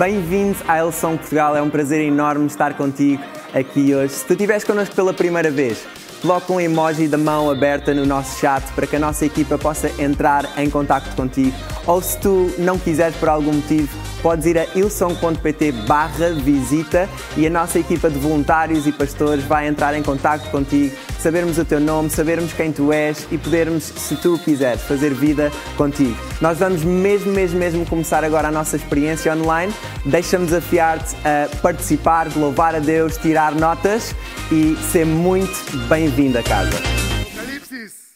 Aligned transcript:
Bem-vindo 0.00 0.56
à 0.66 0.78
Elson 0.78 1.18
Portugal, 1.18 1.54
é 1.54 1.60
um 1.60 1.68
prazer 1.68 2.00
enorme 2.00 2.46
estar 2.46 2.72
contigo 2.72 3.22
aqui 3.52 3.94
hoje. 3.94 4.14
Se 4.14 4.24
tu 4.24 4.32
estiveres 4.32 4.64
connosco 4.64 4.96
pela 4.96 5.12
primeira 5.12 5.50
vez, 5.50 5.86
coloca 6.22 6.50
um 6.50 6.58
emoji 6.58 7.06
da 7.06 7.18
mão 7.18 7.50
aberta 7.50 7.92
no 7.92 8.06
nosso 8.06 8.40
chat 8.40 8.64
para 8.72 8.86
que 8.86 8.96
a 8.96 8.98
nossa 8.98 9.26
equipa 9.26 9.58
possa 9.58 9.90
entrar 10.02 10.46
em 10.56 10.70
contato 10.70 11.14
contigo. 11.14 11.54
Ou 11.86 12.00
se 12.00 12.18
tu 12.18 12.50
não 12.56 12.78
quiseres 12.78 13.14
por 13.16 13.28
algum 13.28 13.52
motivo, 13.52 13.94
podes 14.22 14.46
ir 14.46 14.58
a 14.58 14.64
ilson.pt 14.74 15.72
barra 15.86 16.30
visita 16.30 17.06
e 17.36 17.46
a 17.46 17.50
nossa 17.50 17.78
equipa 17.78 18.08
de 18.08 18.18
voluntários 18.18 18.86
e 18.86 18.92
pastores 18.92 19.44
vai 19.44 19.68
entrar 19.68 19.94
em 19.94 20.02
contato 20.02 20.50
contigo, 20.50 20.96
sabermos 21.20 21.58
o 21.58 21.64
teu 21.64 21.78
nome, 21.78 22.08
sabermos 22.08 22.52
quem 22.54 22.72
tu 22.72 22.92
és 22.92 23.26
e 23.30 23.36
podermos, 23.36 23.84
se 23.84 24.16
tu 24.16 24.38
quiseres, 24.38 24.82
fazer 24.82 25.12
vida 25.12 25.50
contigo. 25.76 26.16
Nós 26.40 26.58
vamos 26.58 26.82
mesmo, 26.82 27.30
mesmo, 27.32 27.58
mesmo 27.58 27.86
começar 27.86 28.24
agora 28.24 28.48
a 28.48 28.50
nossa 28.50 28.76
experiência 28.76 29.32
online. 29.34 29.72
Deixa-me 30.06 30.46
desafiar-te 30.46 31.14
a 31.16 31.54
participar, 31.60 32.34
louvar 32.34 32.74
a 32.74 32.78
Deus, 32.78 33.18
tirar 33.18 33.54
notas 33.54 34.14
e 34.50 34.74
ser 34.90 35.04
muito 35.04 35.52
bem-vindo 35.88 36.38
a 36.38 36.42
casa. 36.42 36.78
Apocalipsis, 36.78 38.14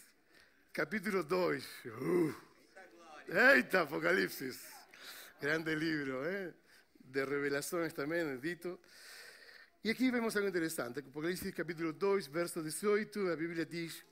capítulo 0.73 1.23
2. 1.23 1.65
Uh. 2.01 2.35
Eita, 3.55 3.83
Apocalipsis. 3.83 4.59
Grande 5.41 5.75
libro, 5.75 6.25
¿eh? 6.25 6.53
de 7.01 7.25
revelações 7.25 7.93
também, 7.93 8.39
dito. 8.39 8.79
E 9.85 9.91
aqui 9.91 10.11
vemos 10.11 10.35
algo 10.35 10.49
interessante. 10.49 11.01
Apocalipse 11.01 11.53
capítulo 11.53 11.93
2, 11.93 12.29
verso 12.29 12.63
18, 12.63 13.29
a 13.29 13.37
Bíblia 13.37 13.67
diz: 13.67 14.03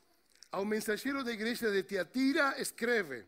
Ao 0.50 0.66
mensageiro 0.66 1.24
da 1.24 1.32
igreja 1.32 1.70
de 1.72 1.82
Tiatira 1.82 2.60
escreve: 2.60 3.24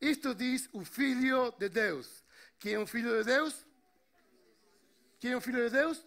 Isto 0.00 0.34
diz 0.34 0.70
o 0.72 0.82
Filho 0.86 1.52
de 1.58 1.68
Deus. 1.68 2.24
Quem 2.58 2.72
é 2.72 2.78
um 2.78 2.86
filho 2.86 3.18
de 3.18 3.24
Deus? 3.24 3.66
Quem 5.20 5.32
é 5.32 5.36
um 5.36 5.40
filho 5.42 5.68
de 5.68 5.68
Deus? 5.68 6.06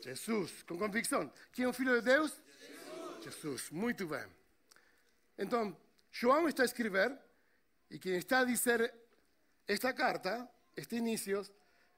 Jesus. 0.00 0.62
Com 0.62 0.78
convicção. 0.78 1.30
Quem 1.52 1.66
é 1.66 1.68
um 1.68 1.72
filho 1.74 1.96
de 1.96 2.00
Deus? 2.00 2.32
Jesus. 2.58 3.24
Jesus. 3.24 3.70
Muito 3.70 4.06
bem. 4.06 4.26
Então, 5.36 5.76
João 6.10 6.48
está 6.48 6.62
a 6.62 6.64
escrever 6.64 7.14
e 7.90 7.98
quem 7.98 8.16
está 8.16 8.38
a 8.38 8.44
dizer 8.44 8.94
esta 9.68 9.92
carta, 9.92 10.48
este 10.74 10.96
início, 10.96 11.46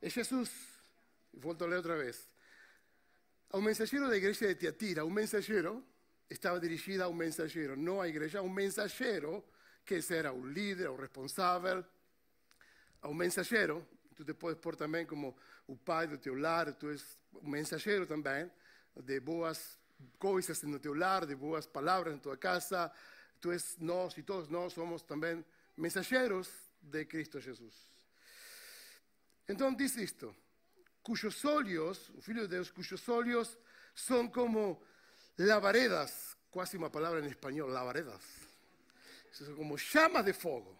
é 0.02 0.10
Jesus. 0.10 0.50
Volto 1.32 1.62
a 1.62 1.68
ler 1.68 1.76
outra 1.76 1.96
vez. 1.96 2.35
Ao 3.50 3.60
mensageiro 3.60 4.08
da 4.08 4.16
igreja 4.16 4.48
de 4.48 4.54
Tiatira, 4.56 5.04
um 5.04 5.10
mensageiro 5.10 5.84
estava 6.28 6.58
dirigida 6.58 7.04
a 7.04 7.08
um 7.08 7.14
mensageiro, 7.14 7.76
não 7.76 8.00
à 8.00 8.08
igreja, 8.08 8.40
a 8.40 8.42
um 8.42 8.48
mensageiro 8.48 9.44
que 9.84 10.00
era 10.10 10.32
o 10.32 10.44
líder, 10.44 10.90
o 10.90 10.96
responsável, 10.96 11.84
a 13.00 13.08
um 13.08 13.14
mensageiro. 13.14 13.86
Tu 14.16 14.24
te 14.24 14.34
podes 14.34 14.60
pôr 14.60 14.74
também 14.74 15.06
como 15.06 15.36
o 15.66 15.76
pai 15.76 16.08
do 16.08 16.18
teu 16.18 16.34
lar, 16.34 16.72
tu 16.74 16.90
és 16.90 17.18
um 17.34 17.48
mensageiro 17.48 18.06
também 18.06 18.50
de 18.96 19.20
boas 19.20 19.78
coisas 20.18 20.62
no 20.62 20.80
teu 20.80 20.94
lar, 20.94 21.24
de 21.24 21.36
boas 21.36 21.66
palavras 21.66 22.14
na 22.14 22.20
tua 22.20 22.36
casa. 22.36 22.90
Tu 23.40 23.52
és 23.52 23.76
nós 23.78 24.16
e 24.18 24.22
todos 24.22 24.48
nós 24.48 24.72
somos 24.72 25.02
também 25.02 25.44
mensageiros 25.76 26.50
de 26.80 27.04
Cristo 27.04 27.40
Jesus. 27.40 27.74
Então 29.48 29.72
diz 29.72 29.96
isto: 29.96 30.34
cujos 31.06 31.44
olhos, 31.44 32.10
o 32.16 32.20
Filho 32.20 32.42
de 32.42 32.48
Deus, 32.48 32.68
cujos 32.68 33.08
olhos 33.08 33.56
são 33.94 34.26
como 34.26 34.82
lavaredas, 35.38 36.36
quase 36.50 36.76
uma 36.76 36.90
palavra 36.90 37.20
em 37.20 37.28
espanhol, 37.28 37.68
lavaredas. 37.68 38.24
São 39.30 39.54
como 39.54 39.78
chamas 39.78 40.24
de 40.24 40.32
fogo, 40.32 40.76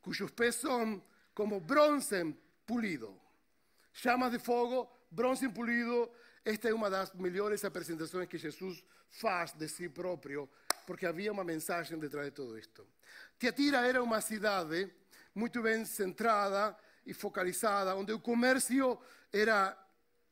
cujos 0.00 0.30
pés 0.30 0.54
são 0.54 1.02
como 1.34 1.58
bronce 1.58 2.32
pulido. 2.64 3.20
Chamas 3.92 4.30
de 4.30 4.38
fogo, 4.38 4.88
bronze 5.10 5.48
pulido. 5.48 6.08
Esta 6.44 6.68
é 6.68 6.72
uma 6.72 6.88
das 6.88 7.12
melhores 7.14 7.64
apresentações 7.64 8.28
que 8.28 8.38
Jesus 8.38 8.84
faz 9.10 9.52
de 9.52 9.66
si 9.66 9.88
próprio, 9.88 10.48
porque 10.86 11.06
havia 11.06 11.32
uma 11.32 11.42
mensagem 11.42 11.98
detrás 11.98 12.26
de 12.26 12.32
todo 12.32 12.56
isto. 12.56 12.86
Tiatira 13.36 13.84
era 13.84 14.00
uma 14.00 14.20
cidade 14.20 14.94
muito 15.34 15.60
bem 15.60 15.84
centrada 15.84 16.78
e 17.06 17.14
focalizada, 17.14 17.94
onde 17.94 18.12
o 18.12 18.20
comércio 18.20 18.98
era 19.32 19.76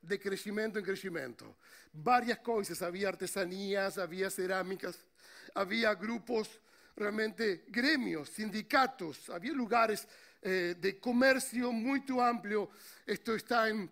de 0.02 0.18
crescimento 0.18 0.78
em 0.78 0.82
crescimento. 0.82 1.56
Várias 1.92 2.38
coisas, 2.38 2.82
havia 2.82 3.08
artesanias, 3.08 3.98
havia 3.98 4.30
cerâmicas, 4.30 4.96
havia 5.54 5.92
grupos, 5.94 6.48
realmente 6.96 7.64
grêmios, 7.68 8.28
sindicatos, 8.30 9.30
havia 9.30 9.52
lugares 9.52 10.06
eh, 10.42 10.74
de 10.74 10.94
comércio 10.94 11.72
muito 11.72 12.20
amplo. 12.20 12.70
Isto 13.06 13.34
está 13.34 13.70
em 13.70 13.90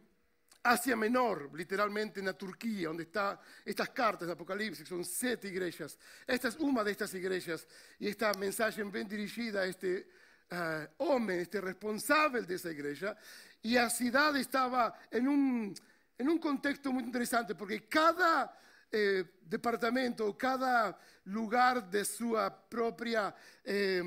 Ásia 0.62 0.96
Menor, 0.96 1.50
literalmente 1.54 2.20
na 2.20 2.32
Turquia, 2.32 2.90
onde 2.90 3.04
estão 3.04 3.38
estas 3.64 3.88
cartas 3.88 4.26
do 4.26 4.32
Apocalipse, 4.32 4.82
que 4.82 4.88
são 4.88 5.02
sete 5.04 5.46
igrejas. 5.46 5.96
Esta 6.26 6.48
é 6.48 6.52
uma 6.58 6.82
destas 6.82 7.14
igrejas, 7.14 7.66
e 8.00 8.08
esta 8.08 8.32
mensagem 8.36 8.88
bem 8.90 9.06
dirigida 9.06 9.60
a 9.60 9.68
este 9.68 10.06
uh, 10.52 11.04
homem, 11.04 11.38
este 11.38 11.60
responsável 11.60 12.44
dessa 12.44 12.70
igreja, 12.70 13.16
e 13.62 13.76
a 13.76 13.88
cidade 13.88 14.40
estava 14.40 14.94
em 15.12 15.26
um, 15.26 15.74
em 16.18 16.28
um 16.28 16.38
contexto 16.38 16.92
muito 16.92 17.08
interessante, 17.08 17.54
porque 17.54 17.80
cada 17.80 18.52
eh, 18.92 19.24
departamento, 19.42 20.32
cada 20.34 20.96
lugar 21.26 21.80
de 21.80 22.04
sua 22.04 22.50
própria 22.50 23.34
eh, 23.64 24.00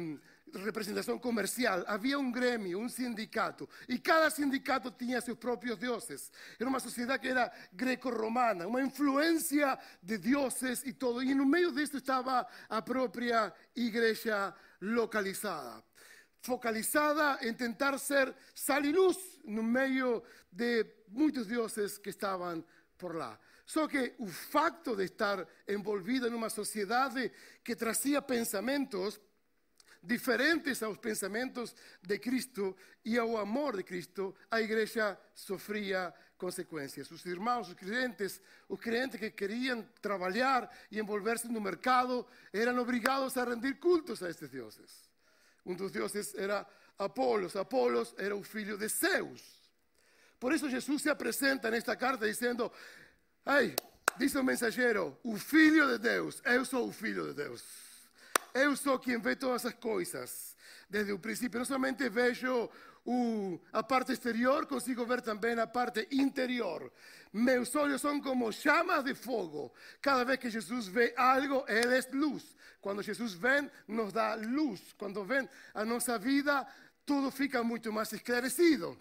representação 0.56 1.20
comercial, 1.20 1.84
havia 1.86 2.18
um 2.18 2.32
grêmio, 2.32 2.80
um 2.80 2.90
sindicato, 2.90 3.70
e 3.88 4.00
cada 4.00 4.30
sindicato 4.30 4.90
tinha 4.92 5.22
seus 5.22 5.38
próprios 5.38 5.78
deuses. 5.78 6.32
Era 6.60 6.70
uma 6.70 6.80
sociedade 6.80 7.22
que 7.22 7.28
era 7.28 7.52
greco-romana, 7.74 8.66
uma 8.66 8.82
influência 8.82 9.78
de 10.02 10.18
deuses 10.18 10.84
e 10.86 10.94
todo. 10.94 11.22
E 11.22 11.36
no 11.36 11.46
meio 11.46 11.72
disso 11.72 11.98
estava 11.98 12.48
a 12.70 12.82
própria 12.82 13.54
igreja 13.76 14.56
localizada 14.82 15.89
focalizada 16.42 17.40
em 17.48 17.54
tentar 17.54 17.98
ser 17.98 18.34
sal 18.54 18.84
e 18.84 18.92
luz 18.92 19.18
no 19.44 19.64
meio 19.64 20.24
de 20.52 20.86
muitos 21.08 21.48
deuses 21.48 21.98
que 21.98 22.10
estavam 22.10 22.64
por 22.98 23.16
lá. 23.16 23.40
Só 23.66 23.88
que 23.88 24.16
o 24.18 24.28
facto 24.28 24.96
de 24.96 25.06
estar 25.06 25.48
envolvida 25.68 26.30
numa 26.30 26.50
sociedade 26.50 27.32
que 27.64 27.76
trazia 27.76 28.22
pensamentos 28.22 29.20
diferentes 30.02 30.82
aos 30.82 30.98
pensamentos 30.98 31.76
de 32.02 32.18
Cristo 32.20 32.76
e 33.04 33.18
ao 33.18 33.38
amor 33.38 33.76
de 33.78 33.84
Cristo, 33.84 34.36
a 34.50 34.62
igreja 34.62 35.20
sofria 35.34 36.14
consequências. 36.38 37.12
Os 37.12 37.26
irmãos, 37.26 37.68
os 37.68 37.74
crentes, 37.74 38.42
os 38.68 38.80
crentes 38.80 39.20
que 39.20 39.32
queriam 39.32 39.84
trabalhar 40.02 40.70
e 40.90 41.00
envolver-se 41.00 41.48
no 41.50 41.60
mercado, 41.60 42.26
eram 42.54 42.78
obrigados 42.80 43.36
a 43.38 43.44
rendir 43.44 43.78
cultos 43.78 44.24
a 44.24 44.30
estes 44.30 44.50
deuses. 44.50 45.09
Um 45.70 45.76
dos 45.76 45.92
deuses 45.92 46.34
era 46.34 46.66
Apolos. 46.98 47.56
Apolos 47.56 48.16
era 48.18 48.36
o 48.36 48.42
filho 48.42 48.76
de 48.76 48.88
Zeus. 48.88 49.40
Por 50.40 50.52
isso 50.52 50.68
Jesus 50.68 51.04
se 51.04 51.10
apresenta 51.12 51.70
nesta 51.70 51.96
carta 51.96 52.26
dizendo: 52.26 52.72
Ei, 53.46 53.76
diz 54.18 54.34
o 54.34 54.44
mensageiro, 54.44 55.16
o 55.24 55.38
filho 55.38 55.88
de 55.90 56.00
Deus, 56.00 56.42
eu 56.44 56.66
sou 56.66 56.88
o 56.88 56.92
filho 56.92 57.28
de 57.28 57.36
Deus. 57.36 57.64
Eu 58.52 58.76
sou 58.76 58.98
quem 58.98 59.20
vê 59.20 59.36
todas 59.36 59.64
as 59.64 59.76
coisas 59.76 60.58
desde 60.90 61.12
o 61.12 61.20
princípio. 61.20 61.60
Não 61.60 61.66
somente 61.66 62.10
vejo 62.10 62.68
o, 63.12 63.60
a 63.74 63.82
parte 63.82 64.12
exterior, 64.12 64.68
consigo 64.68 65.04
ver 65.04 65.20
também 65.22 65.60
a 65.60 65.66
parte 65.66 66.08
interior. 66.12 66.94
Meus 67.34 67.76
olhos 67.76 68.02
são 68.02 68.22
como 68.22 68.52
chamas 68.52 69.04
de 69.04 69.16
fogo. 69.16 69.74
Cada 70.00 70.24
vez 70.24 70.38
que 70.38 70.48
Jesus 70.48 70.88
vê 70.88 71.16
algo, 71.18 71.66
Ele 71.68 71.98
é 71.98 72.02
luz. 72.14 72.56
Quando 72.80 73.02
Jesus 73.02 73.34
vem, 73.34 73.68
nos 73.88 74.14
dá 74.14 74.36
luz. 74.36 74.94
Quando 74.96 75.24
vem 75.24 75.50
a 75.74 75.84
nossa 75.84 76.20
vida, 76.20 76.68
tudo 77.04 77.32
fica 77.32 77.64
muito 77.64 77.92
mais 77.92 78.14
esclarecido. 78.14 78.96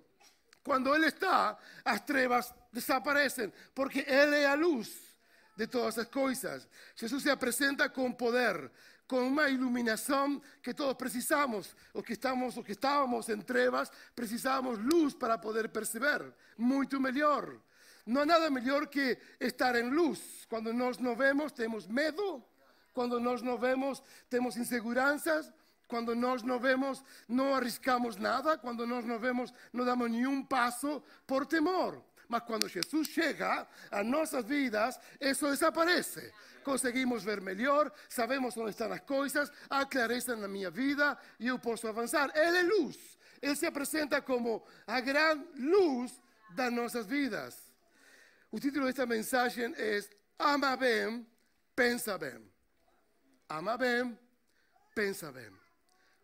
Quando 0.65 0.95
Ele 0.95 1.09
está, 1.09 1.59
as 1.85 2.01
trevas 2.01 2.55
desaparecem, 2.73 3.53
porque 3.75 4.07
Ele 4.09 4.37
é 4.37 4.47
a 4.47 4.55
luz 4.55 5.18
de 5.59 5.67
todas 5.67 5.99
as 5.99 6.07
coisas. 6.07 6.69
Jesus 6.95 7.25
se 7.25 7.29
apresenta 7.29 7.89
com 7.89 8.13
poder, 8.13 8.71
com 9.09 9.27
uma 9.27 9.49
iluminação 9.49 10.41
que 10.63 10.73
todos 10.73 10.95
precisamos. 10.95 11.75
Os 11.93 12.05
que 12.05 12.13
estamos, 12.13 12.57
os 12.57 12.65
que 12.65 12.73
estávamos 12.73 13.29
em 13.29 13.41
trevas, 13.41 13.91
precisamos 14.15 14.79
luz 14.79 15.15
para 15.15 15.37
poder 15.37 15.69
perceber. 15.69 16.33
Muito 16.57 17.01
melhor. 17.01 17.61
Não 18.07 18.21
há 18.21 18.27
nada 18.27 18.49
melhor 18.49 18.87
que 18.87 19.19
estar 19.41 19.75
em 19.75 19.91
luz. 19.91 20.47
Quando 20.49 20.73
nós 20.73 20.97
não 20.97 21.17
vemos, 21.17 21.51
temos 21.51 21.89
medo. 21.89 22.41
Quando 22.95 23.19
nós 23.19 23.43
não 23.43 23.59
vemos, 23.59 24.01
temos 24.31 24.57
inseguranças. 24.57 25.53
Quando 25.89 26.15
nós 26.15 26.45
não 26.45 26.61
vemos, 26.61 27.03
não 27.29 27.53
arriscamos 27.53 28.15
nada. 28.15 28.57
Quando 28.57 28.87
nós 28.87 29.05
não 29.05 29.19
vemos, 29.19 29.53
não 29.73 29.85
damos 29.85 30.09
nenhum 30.09 30.41
passo 30.45 31.03
por 31.27 31.45
temor. 31.45 32.01
Mas 32.29 32.43
quando 32.43 32.69
Jesus 32.69 33.09
chega 33.09 33.67
a 33.91 34.05
nossas 34.05 34.45
vidas, 34.45 35.01
isso 35.19 35.49
desaparece. 35.49 36.33
Conseguimos 36.63 37.25
ver 37.25 37.41
melhor, 37.41 37.91
sabemos 38.09 38.55
onde 38.57 38.71
estão 38.71 38.93
as 38.93 39.01
coisas, 39.01 39.51
há 39.71 39.87
clareza 39.87 40.37
na 40.37 40.47
minha 40.47 40.71
vida 40.71 41.17
e 41.41 41.47
eu 41.47 41.59
posso 41.59 41.89
avançar. 41.89 42.31
Ele 42.35 42.59
é 42.59 42.63
luz. 42.63 43.19
Ele 43.41 43.57
se 43.57 43.65
apresenta 43.65 44.21
como 44.21 44.63
a 44.87 45.01
grande 45.01 45.47
luz 45.59 46.21
das 46.51 46.71
nossas 46.73 47.07
vidas. 47.07 47.57
O 48.51 48.61
título 48.61 48.87
desta 48.87 49.07
mensagem 49.07 49.73
é 49.77 50.01
Ama 50.39 50.77
bem, 50.77 51.27
pensa 51.75 52.19
bem. 52.19 52.47
Ama 53.49 53.79
bem, 53.79 54.19
pensa 54.95 55.33
bem. 55.33 55.51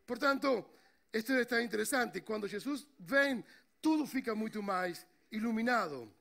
Portanto, 0.07 0.65
isto 1.13 1.33
está 1.33 1.63
interessante. 1.63 2.21
Quando 2.21 2.47
Jesus 2.47 2.87
vem, 2.99 3.43
tudo 3.81 4.07
fica 4.07 4.35
muito 4.35 4.63
mais 4.63 5.07
iluminado. 5.35 6.13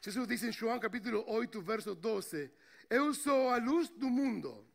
Jesus 0.00 0.26
diz 0.28 0.42
em 0.42 0.52
João 0.52 0.78
capítulo 0.78 1.24
8, 1.26 1.62
verso 1.62 1.94
12: 1.94 2.50
Eu 2.88 3.14
sou 3.14 3.50
a 3.50 3.56
luz 3.56 3.88
do 3.88 4.08
mundo. 4.08 4.66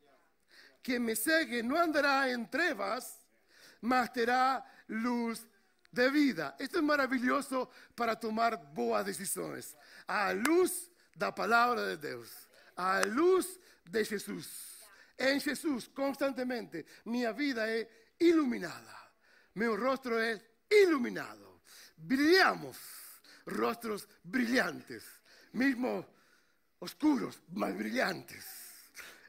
Quem 0.83 0.99
me 0.99 1.15
segue 1.15 1.61
não 1.61 1.77
andará 1.77 2.31
em 2.31 2.43
trevas, 2.45 3.19
mas 3.81 4.09
terá 4.09 4.63
luz 4.89 5.45
de 5.91 6.09
vida. 6.09 6.55
Esto 6.59 6.77
es 6.77 6.83
maravilloso 6.83 7.69
para 7.95 8.15
tomar 8.15 8.57
boas 8.57 9.05
decisões. 9.05 9.75
A 10.07 10.31
luz 10.31 10.91
da 11.15 11.31
palavra 11.31 11.91
de 11.91 11.97
Deus, 11.97 12.29
a 12.75 13.01
luz 13.01 13.59
de 13.85 14.03
Jesus. 14.03 14.71
Em 15.17 15.39
Jesus, 15.39 15.87
constantemente, 15.87 16.83
minha 17.05 17.31
vida 17.31 17.69
é 17.69 17.87
iluminada. 18.19 18.95
Meu 19.53 19.79
rosto 19.79 20.13
é 20.13 20.41
iluminado. 20.69 21.61
Brilhamos, 21.95 22.77
rostros 23.51 24.07
brilhantes, 24.23 25.03
mesmo 25.53 26.05
oscuros, 26.79 27.41
mas 27.49 27.75
brilhantes. 27.75 28.45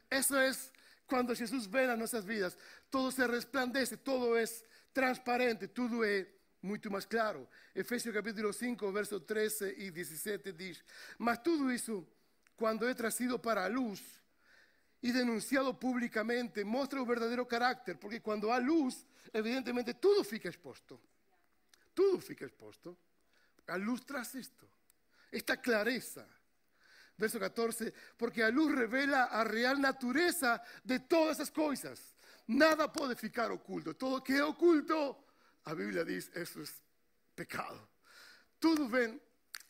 Eso 0.09 0.39
es 0.39 0.71
cuando 1.05 1.35
Jesús 1.35 1.69
ve 1.69 1.89
a 1.89 1.95
nuestras 1.95 2.25
vidas. 2.25 2.57
Todo 2.89 3.11
se 3.11 3.27
resplandece, 3.27 3.97
todo 3.97 4.37
es 4.37 4.63
transparente, 4.91 5.67
tudo 5.67 6.03
é 6.03 6.27
muito 6.61 6.89
mais 6.89 7.05
claro. 7.05 7.47
Efésios 7.75 8.13
capítulo 8.13 8.53
5, 8.53 8.91
verso 8.91 9.19
13 9.19 9.75
e 9.77 9.91
17 9.91 10.53
diz: 10.53 10.83
Mas 11.17 11.43
tudo 11.43 11.71
isso, 11.71 12.07
quando 12.55 12.87
é 12.87 12.93
trazido 12.93 13.37
para 13.39 13.67
luz 13.67 14.01
e 15.01 15.11
denunciado 15.11 15.73
publicamente, 15.73 16.63
mostra 16.63 17.01
o 17.01 17.05
verdadeiro 17.05 17.45
caráter, 17.45 17.97
porque 17.97 18.21
quando 18.21 18.49
há 18.51 18.57
luz, 18.57 19.05
evidentemente 19.33 19.93
tudo 19.93 20.23
fica 20.23 20.47
exposto. 20.47 20.99
Tudo 21.93 22.19
fica 22.21 22.45
exposto. 22.45 22.97
A 23.67 23.75
luz 23.75 24.01
traz 24.01 24.33
isto, 24.33 24.69
esta 25.31 25.57
clareza. 25.57 26.27
Verso 27.17 27.39
14, 27.39 27.93
porque 28.17 28.41
a 28.41 28.49
luz 28.49 28.75
revela 28.75 29.25
a 29.25 29.43
real 29.43 29.77
natureza 29.77 30.59
de 30.83 30.99
todas 30.99 31.39
as 31.39 31.49
coisas 31.49 32.13
Nada 32.47 32.89
pode 32.89 33.15
ficar 33.15 33.51
oculto. 33.51 33.93
Todo 33.93 34.21
que 34.21 34.33
é 34.33 34.43
oculto, 34.43 35.15
a 35.65 35.73
Bíblia 35.73 36.03
diz, 36.03 36.29
isso 36.35 36.61
é 36.61 36.65
pecado. 37.35 37.87
Tudo 38.59 38.87
vem 38.87 39.19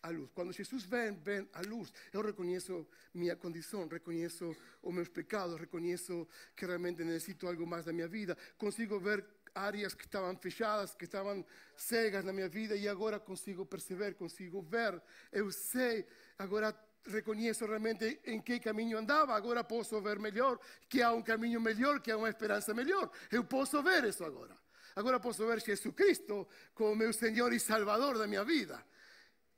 à 0.01 0.09
luz. 0.09 0.29
Quando 0.33 0.51
Jesus 0.51 0.83
vem, 0.83 1.15
vem 1.19 1.47
à 1.53 1.61
luz. 1.61 1.93
Eu 2.11 2.21
reconheço 2.21 2.87
minha 3.13 3.35
condição, 3.35 3.87
reconheço 3.87 4.55
os 4.81 4.93
meus 4.93 5.07
pecados, 5.07 5.59
reconheço 5.59 6.27
que 6.55 6.65
realmente 6.65 7.03
necessito 7.03 7.47
algo 7.47 7.65
mais 7.65 7.85
da 7.85 7.93
minha 7.93 8.07
vida. 8.07 8.35
Consigo 8.57 8.99
ver 8.99 9.23
áreas 9.55 9.93
que 9.93 10.05
estavam 10.05 10.35
fechadas, 10.37 10.95
que 10.95 11.05
estavam 11.05 11.45
cegas 11.75 12.23
na 12.23 12.33
minha 12.33 12.49
vida 12.49 12.75
e 12.75 12.87
agora 12.87 13.19
consigo 13.19 13.65
perceber, 13.65 14.15
consigo 14.15 14.61
ver. 14.61 15.01
Eu 15.31 15.51
sei, 15.51 16.05
agora 16.37 16.75
reconheço 17.05 17.65
realmente 17.65 18.19
em 18.25 18.41
que 18.41 18.59
caminho 18.59 18.97
andava, 18.97 19.35
agora 19.35 19.63
posso 19.63 20.01
ver 20.01 20.19
melhor 20.19 20.59
que 20.87 21.01
há 21.01 21.11
um 21.11 21.21
caminho 21.21 21.59
melhor, 21.59 21.99
que 21.99 22.11
há 22.11 22.17
uma 22.17 22.29
esperança 22.29 22.73
melhor. 22.73 23.09
Eu 23.31 23.43
posso 23.43 23.81
ver 23.83 24.03
isso 24.05 24.23
agora. 24.23 24.55
Agora 24.95 25.19
posso 25.19 25.45
ver 25.45 25.59
Jesus 25.59 25.93
Cristo 25.95 26.47
como 26.73 26.95
meu 26.95 27.11
Senhor 27.11 27.51
e 27.51 27.59
Salvador 27.59 28.17
da 28.17 28.27
minha 28.27 28.43
vida. 28.43 28.83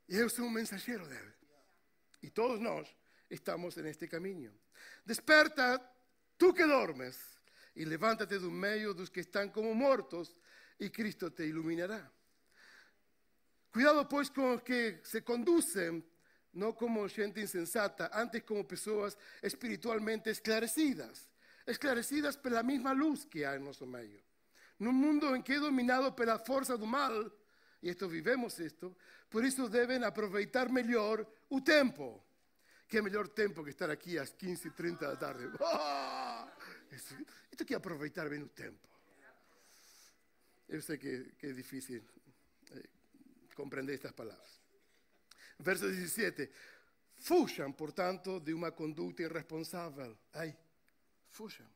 E 0.08 0.16
eu 0.16 0.28
sou 0.28 0.46
um 0.46 0.50
mensageiro 0.50 1.06
dele. 1.06 1.32
E 2.22 2.30
todos 2.30 2.60
nós 2.60 2.88
estamos 3.30 3.76
neste 3.76 4.08
caminho. 4.08 4.52
Desperta, 5.04 5.80
tu 6.38 6.52
que 6.52 6.66
dormes, 6.66 7.35
e 7.76 7.84
levántate 7.84 8.38
do 8.38 8.50
meio 8.50 8.94
dos 8.94 9.10
que 9.10 9.20
estão 9.20 9.48
como 9.50 9.74
mortos, 9.74 10.40
e 10.80 10.90
Cristo 10.90 11.30
te 11.30 11.44
iluminará. 11.44 12.10
Cuidado, 13.70 14.06
pois, 14.06 14.30
com 14.30 14.54
os 14.54 14.62
que 14.62 15.00
se 15.04 15.20
conduzem 15.20 16.02
no 16.54 16.72
como 16.72 17.06
gente 17.06 17.40
insensata, 17.40 18.10
antes 18.14 18.42
como 18.42 18.64
pessoas 18.64 19.16
espiritualmente 19.42 20.30
esclarecidas, 20.30 21.30
esclarecidas 21.66 22.36
pela 22.36 22.62
mesma 22.62 22.92
luz 22.92 23.26
que 23.26 23.44
há 23.44 23.56
em 23.56 23.60
nosso 23.60 23.86
meio. 23.86 24.22
Num 24.78 24.92
mundo 24.92 25.36
em 25.36 25.42
que 25.42 25.52
é 25.52 25.60
dominado 25.60 26.12
pela 26.12 26.38
força 26.38 26.78
do 26.78 26.86
mal, 26.86 27.12
e 27.82 27.90
esto 27.90 28.08
vivemos 28.08 28.58
isto, 28.58 28.96
por 29.28 29.44
isso 29.44 29.68
devem 29.68 30.02
aproveitar 30.02 30.70
melhor 30.70 31.26
o 31.50 31.60
tempo. 31.60 32.24
Que 32.88 33.02
melhor 33.02 33.28
tempo 33.28 33.64
que 33.64 33.70
estar 33.70 33.90
aqui 33.90 34.18
às 34.18 34.32
15h30 34.32 34.98
da 35.00 35.16
tarde. 35.16 35.50
Oh! 35.60 36.25
Isto 36.96 37.64
que 37.64 37.74
aproveitar 37.74 38.28
bem 38.28 38.42
o 38.42 38.48
tempo. 38.48 38.88
Eu 40.68 40.82
sei 40.82 40.98
que, 40.98 41.32
que 41.38 41.46
é 41.46 41.52
difícil 41.52 42.02
eh, 42.72 42.88
compreender 43.54 43.94
estas 43.94 44.12
palavras. 44.12 44.60
Verso 45.58 45.88
17. 45.88 46.50
Fujam, 47.18 47.72
portanto, 47.72 48.40
de 48.40 48.52
uma 48.52 48.72
conduta 48.72 49.22
irresponsável. 49.22 50.18
Ai, 50.34 50.56
fujam. 51.30 51.66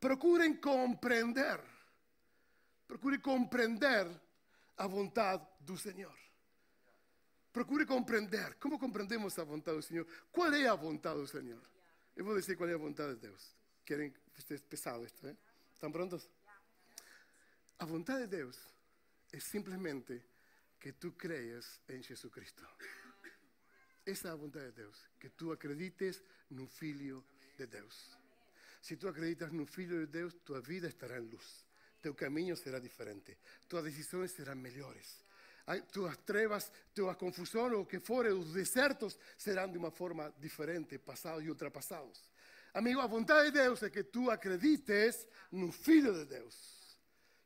Procurem 0.00 0.56
compreender. 0.56 1.60
Procure 2.86 3.18
compreender 3.18 4.06
a 4.76 4.86
vontade 4.86 5.46
do 5.60 5.76
Senhor. 5.78 6.14
Procure 7.52 7.86
compreender. 7.86 8.54
Como 8.56 8.78
compreendemos 8.78 9.38
a 9.38 9.44
vontade 9.44 9.76
do 9.78 9.82
Senhor? 9.82 10.06
Qual 10.32 10.52
é 10.52 10.66
a 10.66 10.74
vontade 10.74 11.20
do 11.20 11.26
Senhor? 11.26 11.62
Eu 12.16 12.24
vou 12.24 12.34
dizer 12.34 12.56
qual 12.56 12.68
é 12.68 12.74
a 12.74 12.78
vontade 12.78 13.14
de 13.14 13.20
Deus. 13.20 13.56
Querem 13.84 14.12
que 14.34 14.58
pesado 14.58 15.04
isto, 15.04 15.26
eh? 15.26 15.36
Estão 15.72 15.90
prontos? 15.90 16.28
A 17.78 17.84
vontade 17.84 18.22
de 18.22 18.36
Deus 18.36 18.58
é 19.32 19.40
simplesmente 19.40 20.22
que 20.80 20.92
tu 20.92 21.12
creias 21.12 21.80
em 21.88 22.02
Jesus 22.02 22.32
Cristo. 22.32 22.66
Essa 24.04 24.28
é 24.28 24.30
a 24.32 24.36
vontade 24.36 24.66
de 24.66 24.82
Deus, 24.82 25.08
que 25.18 25.30
tu 25.30 25.50
acredites 25.50 26.22
no 26.50 26.66
Filho 26.66 27.24
de 27.56 27.66
Deus. 27.66 28.18
Se 28.82 28.96
tu 28.96 29.08
acreditas 29.08 29.50
no 29.50 29.64
Filho 29.66 30.00
de 30.00 30.12
Deus, 30.12 30.34
tua 30.44 30.60
vida 30.60 30.88
estará 30.88 31.18
em 31.18 31.26
luz. 31.26 31.64
Teu 32.02 32.14
caminho 32.14 32.54
será 32.54 32.78
diferente. 32.78 33.38
Tuas 33.66 33.84
decisões 33.84 34.30
serão 34.32 34.56
melhores. 34.56 35.24
Tuas 35.90 36.18
trevas, 36.18 36.70
tua 36.94 37.14
confusão 37.14 37.72
ou 37.72 37.80
o 37.80 37.86
que 37.86 37.98
for, 37.98 38.26
os 38.26 38.52
desertos 38.52 39.18
serão 39.38 39.70
de 39.72 39.78
uma 39.78 39.90
forma 39.90 40.30
diferente, 40.38 40.98
passados 40.98 41.42
e 41.42 41.48
ultrapassados. 41.48 42.22
Amigo, 42.74 43.00
a 43.00 43.06
vontade 43.06 43.52
de 43.52 43.58
Deus 43.58 43.82
é 43.82 43.88
que 43.88 44.02
tu 44.02 44.30
acredites 44.30 45.26
no 45.50 45.72
Filho 45.72 46.12
de 46.12 46.24
Deus 46.26 46.74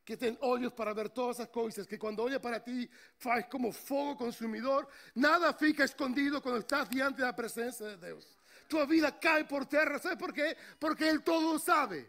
que 0.08 0.16
tem 0.16 0.38
olhos 0.40 0.72
para 0.72 0.94
ver 0.94 1.10
todas 1.10 1.38
as 1.38 1.48
coisas, 1.50 1.86
que 1.86 1.98
quando 1.98 2.20
olha 2.20 2.40
para 2.40 2.58
ti 2.58 2.90
faz 3.18 3.44
como 3.44 3.70
fogo 3.70 4.16
consumidor, 4.16 4.88
nada 5.14 5.52
fica 5.52 5.84
escondido 5.84 6.40
quando 6.40 6.60
estás 6.60 6.88
diante 6.88 7.18
da 7.18 7.30
presença 7.30 7.90
de 7.90 7.98
Deus. 7.98 8.26
Tua 8.70 8.86
vida 8.86 9.12
cai 9.12 9.44
por 9.44 9.66
terra, 9.66 9.98
sabe 9.98 10.16
por 10.16 10.32
quê? 10.32 10.56
Porque 10.80 11.04
Ele 11.04 11.18
todo 11.18 11.58
sabe. 11.58 12.08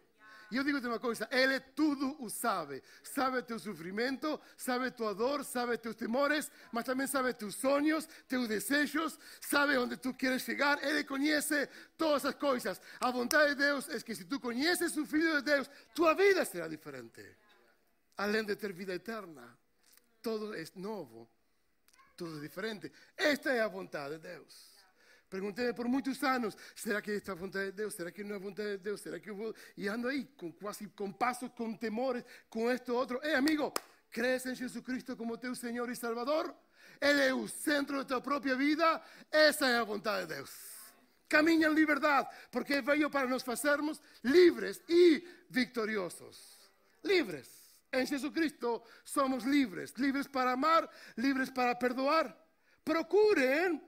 E 0.52 0.58
eu 0.58 0.64
digo-te 0.64 0.88
uma 0.88 1.00
coisa, 1.00 1.28
Ele 1.32 1.60
tudo 1.60 2.16
o 2.24 2.30
sabe. 2.30 2.82
Sabe 3.04 3.42
teu 3.44 3.60
sofrimento, 3.60 4.40
sabe 4.58 4.92
tua 4.92 5.14
dor, 5.14 5.44
sabe 5.44 5.78
teus 5.78 5.96
temores, 5.96 6.52
mas 6.72 6.86
também 6.86 7.08
sabe 7.08 7.34
teus 7.34 7.56
sonhos, 7.56 8.08
teus 8.28 8.48
desejos, 8.48 9.18
sabe 9.42 9.78
onde 9.78 9.98
tu 9.98 10.14
queres 10.14 10.42
chegar. 10.42 10.84
Ele 10.84 11.04
conhece 11.04 11.68
todas 11.98 12.26
as 12.26 12.36
coisas. 12.36 12.82
A 13.00 13.12
vontade 13.12 13.50
de 13.50 13.56
Deus 13.56 13.88
é 13.90 14.00
que 14.00 14.16
se 14.16 14.26
tu 14.26 14.40
conheces 14.40 14.98
o 14.98 15.06
Filho 15.06 15.36
de 15.38 15.42
Deus, 15.44 15.70
tua 15.94 16.14
vida 16.14 16.44
será 16.46 16.68
diferente 16.68 17.24
além 18.20 18.44
de 18.44 18.56
ter 18.56 18.74
vida 18.74 18.94
eterna. 18.94 19.58
Todo 20.22 20.54
é 20.54 20.64
novo, 20.76 21.30
tudo 22.18 22.38
é 22.38 22.42
diferente. 22.42 22.92
Esta 23.16 23.52
é 23.52 23.62
a 23.62 23.68
vontade 23.68 24.16
de 24.16 24.28
Deus. 24.28 24.79
Perguntei 25.30 25.72
por 25.74 25.88
muitos 25.88 26.22
anos: 26.24 26.58
será 26.76 27.02
que 27.02 27.12
esta 27.12 27.36
vontade 27.36 27.68
de 27.68 27.72
Deus? 27.74 27.94
Será 27.94 28.12
que 28.12 28.22
é 28.22 28.34
a 28.34 28.38
vontade 28.40 28.72
de 28.72 28.78
Deus? 28.80 29.02
Será 29.02 29.20
que. 29.20 29.30
E 29.78 29.88
ando 29.88 30.08
aí, 30.08 30.26
com, 30.36 30.52
quase 30.52 30.88
com 30.88 31.12
passos, 31.12 31.50
com 31.56 31.74
temores, 31.74 32.24
com 32.50 32.70
esto 32.70 32.94
outro. 32.94 33.20
Ei, 33.24 33.36
amigo, 33.36 33.72
crees 34.10 34.46
em 34.46 34.56
Jesus 34.56 34.84
Cristo 34.84 35.16
como 35.16 35.38
teu 35.38 35.54
Senhor 35.54 35.88
e 35.90 35.96
Salvador? 35.96 36.54
Ele 37.00 37.22
é 37.22 37.34
o 37.34 37.48
centro 37.48 37.98
da 38.00 38.06
tua 38.06 38.22
própria 38.22 38.56
vida. 38.56 39.02
Essa 39.32 39.68
é 39.68 39.78
a 39.78 39.84
vontade 39.84 40.28
de 40.28 40.36
Deus. 40.36 40.52
Caminha 41.30 41.68
em 41.68 41.74
liberdade, 41.74 42.28
porque 42.52 42.82
veio 42.82 43.10
para 43.10 43.28
nos 43.28 43.44
fazermos 43.44 44.02
livres 44.24 44.82
e 44.90 45.24
vitoriosos. 45.48 46.58
Livres. 47.04 47.48
Em 47.94 48.06
Jesus 48.06 48.34
Cristo 48.34 48.82
somos 49.06 49.44
livres, 49.44 49.94
livres 49.98 50.28
para 50.28 50.52
amar, 50.52 50.90
livres 51.16 51.52
para 51.52 51.76
perdoar. 51.76 52.36
Procurem 52.84 53.80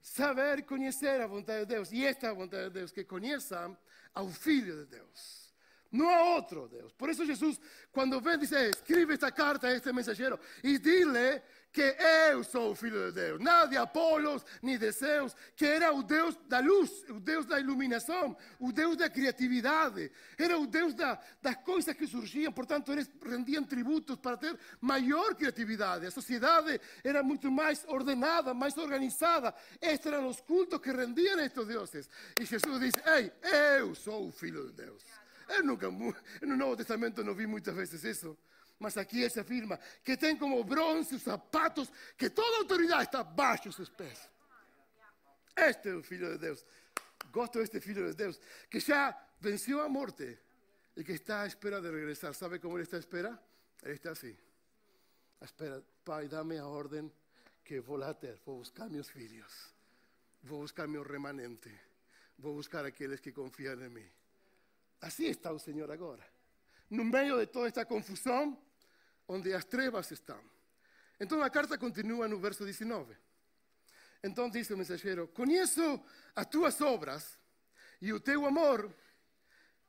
saber 0.00 0.58
e 0.58 0.62
conhecer 0.62 1.20
a 1.20 1.26
vontade 1.26 1.60
de 1.60 1.74
Deus. 1.74 1.92
E 1.92 2.04
esta 2.04 2.28
é 2.28 2.34
vontade 2.34 2.64
de 2.64 2.70
Deus, 2.70 2.92
que 2.92 3.04
conheçam 3.04 3.76
ao 4.14 4.28
Filho 4.28 4.84
de 4.84 4.96
Deus. 4.96 5.40
no 5.90 6.08
a 6.08 6.36
otro 6.36 6.68
Dios. 6.68 6.92
Por 6.92 7.10
eso 7.10 7.26
Jesús, 7.26 7.60
cuando 7.90 8.20
ven, 8.20 8.38
dice, 8.38 8.70
escribe 8.70 9.14
esta 9.14 9.32
carta 9.32 9.66
a 9.66 9.72
este 9.72 9.92
mensajero 9.92 10.38
y 10.62 10.78
dile 10.78 11.42
que 11.72 11.96
eu 12.30 12.42
sou 12.42 12.74
filho 12.74 13.06
de 13.06 13.12
Deus. 13.12 13.40
Nada 13.40 13.68
de 13.68 13.76
Apolos, 13.76 14.44
ni 14.62 14.76
de 14.76 14.90
Zeus, 14.90 15.34
que 15.56 15.64
era 15.64 15.92
o 15.92 16.02
Deus 16.02 16.36
da 16.48 16.58
luz, 16.58 17.04
o 17.08 17.20
Deus 17.20 17.46
da 17.46 17.60
iluminação, 17.60 18.36
o 18.58 18.72
Deus 18.72 18.96
da 18.96 19.08
criatividade, 19.08 20.10
era 20.36 20.58
o 20.58 20.66
Deus 20.66 20.94
da, 20.94 21.20
das 21.40 21.56
coisas 21.56 21.94
que 21.94 22.06
surgiam, 22.06 22.52
portanto, 22.52 22.92
eles 22.92 23.08
rendiam 23.24 23.62
tributos 23.64 24.16
para 24.16 24.36
ter 24.36 24.58
maior 24.80 25.34
criatividade. 25.34 26.06
A 26.06 26.10
sociedade 26.10 26.80
era 27.04 27.22
muito 27.22 27.50
mais 27.50 27.84
ordenada, 27.86 28.52
mais 28.52 28.76
organizada. 28.76 29.54
Estes 29.80 30.06
eram 30.06 30.28
os 30.28 30.40
cultos 30.40 30.80
que 30.80 30.90
rendiam 30.90 31.38
a 31.38 31.44
estes 31.44 31.66
deuses. 31.66 32.08
E 32.40 32.44
Jesus 32.44 32.80
diz: 32.80 32.94
Ei, 33.06 33.32
eu 33.78 33.94
sou 33.94 34.28
o 34.28 34.32
filho 34.32 34.66
de 34.66 34.72
Deus. 34.72 35.04
Eu 35.48 35.64
nunca, 35.64 35.90
no 35.90 36.56
Novo 36.56 36.76
Testamento 36.76 37.24
não 37.24 37.34
vi 37.34 37.46
muitas 37.46 37.74
vezes 37.74 38.04
isso. 38.04 38.36
Mas 38.80 38.96
aqui 38.96 39.20
ele 39.22 39.40
afirma 39.40 39.78
que 40.02 40.16
tem 40.16 40.34
como 40.36 40.64
bronze 40.64 41.14
os 41.14 41.22
sapatos, 41.22 41.92
que 42.16 42.30
toda 42.30 42.56
autoridade 42.56 43.04
está 43.04 43.22
dos 43.22 43.76
seus 43.76 43.90
pés. 43.90 44.18
Este 45.54 45.90
é 45.90 45.94
o 45.94 46.02
Filho 46.02 46.32
de 46.32 46.38
Deus. 46.38 46.64
Gosto 47.30 47.58
deste 47.58 47.78
Filho 47.78 48.08
de 48.08 48.16
Deus, 48.16 48.40
que 48.70 48.80
já 48.80 49.14
venceu 49.38 49.82
a 49.82 49.88
morte 49.88 50.38
e 50.96 51.04
que 51.04 51.12
está 51.12 51.42
à 51.42 51.46
espera 51.46 51.78
de 51.82 51.90
regressar. 51.90 52.32
Sabe 52.32 52.58
como 52.58 52.76
ele 52.76 52.84
está 52.84 52.96
à 52.96 53.00
espera? 53.00 53.38
Ele 53.82 53.92
está 53.92 54.12
assim. 54.12 54.34
À 55.42 55.44
espera, 55.44 55.84
Pai, 56.02 56.26
dá-me 56.26 56.56
a 56.56 56.66
ordem 56.66 57.12
que 57.62 57.80
vou 57.80 57.96
lá 57.98 58.14
ter. 58.14 58.40
Vou 58.46 58.58
buscar 58.58 58.88
meus 58.88 59.10
filhos. 59.10 59.74
Vou 60.42 60.60
buscar 60.62 60.88
meu 60.88 61.02
remanente. 61.02 61.70
Vou 62.38 62.54
buscar 62.54 62.86
aqueles 62.86 63.20
que 63.20 63.30
confiam 63.30 63.78
em 63.84 63.90
mim. 63.90 64.10
Assim 65.02 65.26
está 65.26 65.52
o 65.52 65.58
Senhor 65.58 65.90
agora. 65.90 66.26
No 66.88 67.04
meio 67.04 67.38
de 67.38 67.46
toda 67.46 67.68
esta 67.68 67.84
confusão, 67.84 68.58
onde 69.30 69.54
as 69.54 69.64
trevas 69.64 70.10
estão. 70.10 70.40
Então 71.18 71.40
a 71.42 71.48
carta 71.48 71.78
continua 71.78 72.26
no 72.26 72.38
verso 72.38 72.64
19. 72.64 73.16
Então 74.24 74.50
diz 74.50 74.68
o 74.70 74.76
mensageiro: 74.76 75.28
Conheço 75.28 76.02
as 76.34 76.46
tuas 76.46 76.80
obras 76.80 77.38
e 78.00 78.12
o 78.12 78.18
teu 78.18 78.44
amor, 78.44 78.92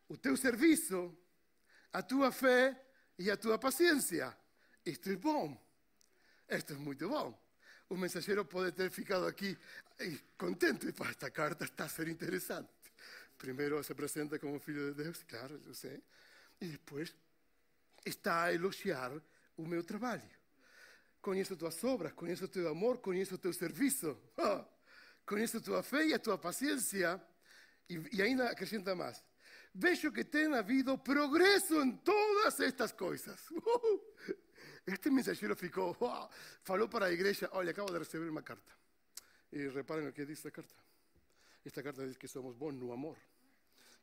o 0.07 0.15
teu 0.15 0.37
serviço, 0.37 1.17
a 1.91 2.03
tua 2.03 2.31
fé 2.31 2.79
e 3.17 3.31
a 3.31 3.37
tua 3.37 3.57
paciência. 3.57 4.37
Isto 4.85 5.09
é 5.09 5.15
bom. 5.15 5.59
Isto 6.47 6.73
é 6.73 6.75
muito 6.75 7.09
bom. 7.09 7.37
O 7.89 7.97
mensageiro 7.97 8.45
pode 8.45 8.71
ter 8.73 8.91
ficado 8.91 9.25
aqui 9.25 9.57
contente. 10.37 10.93
Esta 11.09 11.31
carta 11.31 11.65
está 11.65 11.85
a 11.85 11.89
ser 11.89 12.07
interessante. 12.07 12.69
Primeiro 13.37 13.83
se 13.83 13.91
apresenta 13.91 14.37
como 14.37 14.59
filho 14.59 14.93
de 14.93 15.03
Deus, 15.03 15.23
claro, 15.23 15.59
eu 15.65 15.73
sei. 15.73 16.03
E 16.59 16.67
depois 16.67 17.15
está 18.05 18.43
a 18.43 18.53
elogiar 18.53 19.11
o 19.61 19.67
meu 19.67 19.83
trabalho. 19.83 20.29
Conheço 21.21 21.53
a 21.53 21.55
tua 21.55 21.71
obras, 21.83 22.13
conheço 22.13 22.45
o 22.45 22.47
teu 22.47 22.67
amor, 22.67 22.97
conheço 22.97 23.35
o 23.35 23.37
teu 23.37 23.53
serviço, 23.53 24.17
oh, 24.37 24.65
conheço 25.25 25.57
a 25.57 25.61
tua 25.61 25.83
fé 25.83 26.05
e 26.07 26.13
a 26.13 26.19
tua 26.19 26.37
paciência. 26.37 27.21
E, 27.87 28.17
e 28.17 28.21
ainda 28.21 28.49
acrescenta 28.49 28.95
mais. 28.95 29.23
Vejo 29.73 30.11
que 30.11 30.23
tem 30.23 30.53
havido 30.53 30.97
progresso 30.97 31.81
em 31.81 31.95
todas 31.97 32.59
estas 32.59 32.91
coisas. 32.91 33.39
Este 34.83 35.11
mensageiro 35.11 35.55
ficou, 35.55 35.95
falou 36.63 36.89
para 36.89 37.05
a 37.05 37.11
igreja: 37.11 37.47
Olha, 37.53 37.69
acabo 37.69 37.91
de 37.91 37.99
receber 37.99 38.27
uma 38.29 38.41
carta. 38.41 38.73
E 39.51 39.67
reparem 39.67 40.07
o 40.07 40.13
que 40.13 40.25
diz 40.25 40.43
a 40.45 40.51
carta. 40.51 40.73
Esta 41.63 41.83
carta 41.83 42.07
diz 42.07 42.17
que 42.17 42.27
somos 42.27 42.55
bons 42.55 42.73
no 42.73 42.91
amor, 42.91 43.17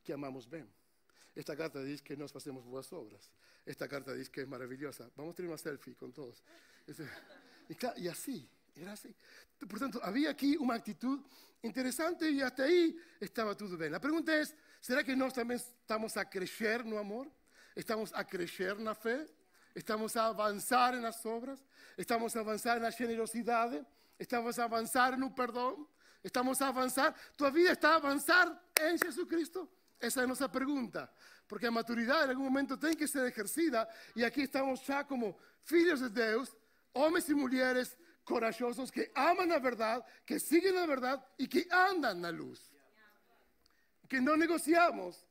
que 0.04 0.12
amamos 0.12 0.46
bem. 0.46 0.64
Esta 1.34 1.56
carta 1.56 1.84
dice 1.84 2.02
que 2.02 2.16
nos 2.16 2.34
hacemos 2.34 2.64
buenas 2.64 2.92
obras. 2.92 3.32
Esta 3.68 3.86
carta 3.86 4.14
dice 4.14 4.30
que 4.30 4.40
es 4.40 4.48
maravillosa. 4.48 5.10
Vamos 5.14 5.34
a 5.34 5.36
tener 5.36 5.50
una 5.50 5.58
selfie 5.58 5.94
con 5.94 6.10
todos. 6.10 6.42
Y, 7.98 8.08
así, 8.08 8.48
era 8.74 8.92
así. 8.92 9.14
Por 9.68 9.78
tanto, 9.78 10.02
había 10.02 10.30
aquí 10.30 10.56
una 10.56 10.72
actitud 10.72 11.20
interesante 11.60 12.30
y 12.30 12.40
hasta 12.40 12.62
ahí 12.62 12.96
estaba 13.20 13.54
todo 13.54 13.76
bien. 13.76 13.92
La 13.92 14.00
pregunta 14.00 14.34
es, 14.40 14.54
¿será 14.80 15.04
que 15.04 15.14
nosotros 15.14 15.34
también 15.34 15.60
estamos 15.60 16.16
a 16.16 16.30
crecer 16.30 16.86
no 16.86 16.98
amor? 16.98 17.30
¿Estamos 17.74 18.10
a 18.14 18.26
crecer 18.26 18.70
en 18.78 18.86
la 18.86 18.94
fe? 18.94 19.26
¿Estamos 19.74 20.16
a 20.16 20.28
avanzar 20.28 20.94
en 20.94 21.02
las 21.02 21.26
obras? 21.26 21.62
¿Estamos 21.94 22.34
a 22.36 22.40
avanzar 22.40 22.78
en 22.78 22.84
la 22.84 22.92
generosidad? 22.92 23.86
¿Estamos 24.18 24.58
a 24.58 24.64
avanzar 24.64 25.12
en 25.12 25.24
un 25.24 25.34
perdón? 25.34 25.86
¿Estamos 26.22 26.62
a 26.62 26.68
avanzar? 26.68 27.14
¿Tu 27.36 27.50
vida 27.50 27.72
está 27.72 27.92
a 27.92 27.96
avanzar 27.96 28.62
en 28.76 28.98
Jesucristo? 28.98 29.70
Esa 30.00 30.22
es 30.22 30.26
nuestra 30.26 30.50
pregunta, 30.50 31.12
porque 31.48 31.66
la 31.66 31.72
maturidad 31.72 32.24
en 32.24 32.30
algún 32.30 32.44
momento 32.44 32.78
tiene 32.78 32.96
que 32.96 33.08
ser 33.08 33.26
ejercida 33.26 33.88
y 34.14 34.22
aquí 34.22 34.42
estamos 34.42 34.86
ya 34.86 35.04
como 35.06 35.36
hijos 35.70 36.00
de 36.00 36.10
Dios, 36.10 36.56
hombres 36.92 37.28
y 37.28 37.34
mujeres 37.34 37.96
corajosos 38.22 38.92
que 38.92 39.10
aman 39.14 39.48
la 39.48 39.58
verdad, 39.58 40.04
que 40.24 40.38
siguen 40.38 40.74
la 40.74 40.86
verdad 40.86 41.24
y 41.38 41.48
que 41.48 41.66
andan 41.70 42.20
la 42.20 42.30
luz. 42.30 42.70
Que 44.06 44.20
no 44.20 44.36
negociamos 44.36 45.26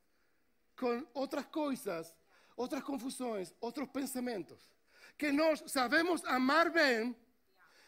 con 0.76 1.08
otras 1.14 1.48
cosas, 1.48 2.16
otras 2.56 2.84
confusiones, 2.84 3.54
otros 3.60 3.88
pensamientos. 3.90 4.72
Que 5.16 5.32
nos 5.32 5.60
sabemos 5.68 6.24
amar 6.26 6.72
bien 6.72 7.16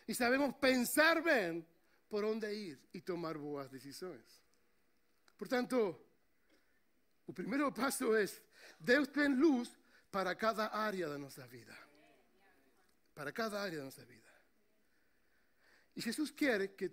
y 0.06 0.14
sabemos 0.14 0.56
pensar 0.56 1.24
bien 1.24 1.68
por 2.08 2.24
dónde 2.24 2.54
ir 2.54 2.80
y 2.92 3.02
tomar 3.02 3.38
buenas 3.38 3.72
decisiones. 3.72 4.42
Por 5.38 5.48
tanto, 7.30 7.42
el 7.42 7.48
primer 7.48 7.74
paso 7.74 8.18
es, 8.18 8.42
Dios 8.80 9.12
tiene 9.12 9.36
luz 9.36 9.72
para 10.12 10.36
cada 10.36 10.68
área 10.68 11.08
de 11.10 11.20
nuestra 11.20 11.46
vida. 11.48 11.78
Para 13.14 13.32
cada 13.32 13.64
área 13.64 13.78
de 13.78 13.84
nuestra 13.84 14.06
vida. 14.06 14.20
Y 15.96 16.02
Jesús 16.02 16.32
quiere 16.32 16.74
que, 16.76 16.92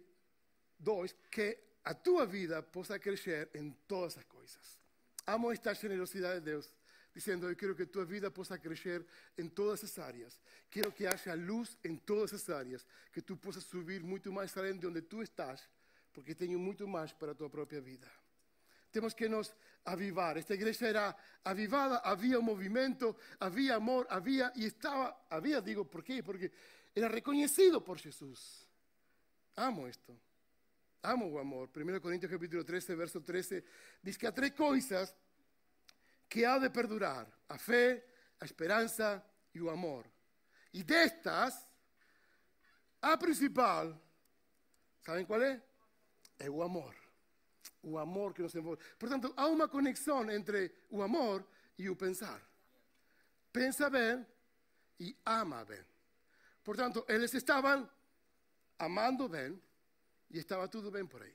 dos, 0.79 1.15
que 1.31 1.77
a 1.85 1.95
tu 1.95 2.25
vida 2.27 2.63
pueda 2.63 2.99
crecer 2.99 3.51
en 3.55 3.75
todas 3.87 4.15
esas 4.15 4.25
cosas. 4.27 4.79
Amo 5.27 5.53
esta 5.53 5.75
generosidad 5.75 6.35
de 6.35 6.41
Dios, 6.41 6.73
diciendo, 7.15 7.49
yo 7.49 7.57
quiero 7.57 7.77
que 7.77 7.87
tu 7.87 8.05
vida 8.05 8.31
pueda 8.31 8.59
crecer 8.59 9.07
en 9.37 9.51
todas 9.51 9.83
esas 9.83 9.99
áreas. 10.05 10.41
Quiero 10.69 10.95
que 10.95 11.07
haya 11.09 11.37
luz 11.37 11.79
en 11.83 12.01
todas 12.01 12.33
esas 12.33 12.51
áreas, 12.51 12.85
que 13.13 13.23
tú 13.23 13.39
puedas 13.39 13.65
subir 13.65 14.03
mucho 14.03 14.31
más 14.33 14.57
além 14.57 14.79
de 14.79 14.87
donde 14.87 15.03
tú 15.03 15.23
estás, 15.23 15.69
porque 16.13 16.35
tengo 16.35 16.59
mucho 16.59 16.87
más 16.87 17.15
para 17.15 17.35
tu 17.35 17.49
propia 17.51 17.81
vida. 17.81 18.11
Tenemos 18.97 19.15
que 19.15 19.29
nos 19.29 19.55
avivar. 19.85 20.39
Esta 20.39 20.55
iglesia 20.55 20.89
era 20.89 21.17
avivada, 21.45 21.99
había 21.99 22.39
un 22.39 22.47
movimiento, 22.47 23.19
había 23.41 23.75
amor, 23.75 24.07
había, 24.09 24.51
y 24.55 24.65
estaba, 24.65 25.27
había, 25.29 25.61
digo, 25.61 25.85
¿por 25.85 26.03
qué? 26.03 26.23
Porque 26.23 26.51
era 26.95 27.07
reconocido 27.07 27.85
por 27.85 27.99
Jesús. 27.99 28.67
Amo 29.57 29.87
esto. 29.87 30.19
Amo 31.03 31.27
o 31.27 31.39
amor. 31.39 31.69
1 31.77 32.01
Corintios 32.01 32.33
capítulo 32.33 32.65
13, 32.65 32.95
verso 32.95 33.23
13, 33.23 33.65
dice 34.01 34.19
que 34.19 34.29
hay 34.29 34.33
tres 34.33 34.53
cosas 34.53 35.15
que 36.27 36.47
ha 36.47 36.59
de 36.59 36.71
perdurar. 36.71 37.31
A 37.49 37.59
fe, 37.59 38.03
a 38.41 38.47
esperanza 38.47 39.23
y 39.53 39.59
el 39.59 39.69
amor. 39.69 40.07
Y 40.73 40.83
de 40.83 41.05
estas, 41.05 41.69
a 43.03 43.19
principal, 43.19 44.01
¿saben 45.03 45.27
cuál 45.27 45.43
es? 45.43 45.61
Es 46.39 46.47
el 46.47 46.63
amor 46.63 47.06
o 47.87 47.99
amor 47.99 48.35
que 48.35 48.43
nos 48.43 48.55
envolve. 48.55 48.83
Portanto, 48.99 49.33
há 49.37 49.47
uma 49.47 49.69
conexão 49.69 50.29
entre 50.31 50.73
o 50.91 51.03
amor 51.03 51.47
e 51.79 51.89
o 51.89 51.95
pensar. 51.95 52.43
Pensa 53.53 53.89
bem 53.89 54.27
e 54.99 55.17
ama 55.25 55.65
bem. 55.65 55.83
Portanto, 56.65 57.05
eles 57.09 57.33
estavam 57.33 57.89
amando 58.77 59.29
bem 59.29 59.63
e 60.31 60.39
estava 60.39 60.67
tudo 60.67 60.91
bem 60.91 61.07
por 61.07 61.23
aí. 61.23 61.35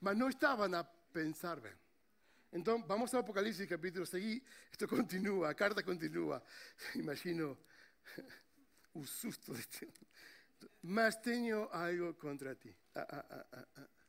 Mas 0.00 0.16
não 0.18 0.28
estavam 0.28 0.72
a 0.74 0.84
pensar 0.84 1.58
bem. 1.58 1.72
Então, 2.52 2.82
vamos 2.82 3.14
ao 3.14 3.20
Apocalipse 3.20 3.66
capítulo 3.66 4.04
seguinte. 4.04 4.44
Isto 4.70 4.86
continua, 4.86 5.48
a 5.48 5.54
carta 5.54 5.82
continua. 5.82 6.42
Imagino 6.94 7.56
o 8.92 9.06
susto 9.06 9.54
ti. 9.68 9.88
Mas 10.82 11.16
tenho 11.16 11.68
algo 11.72 12.12
contra 12.14 12.54
ti. 12.54 12.76
Ah, 12.94 13.06
ah, 13.08 13.24
ah, 13.30 13.46
ah. 13.52 13.66
ah. 13.78 13.99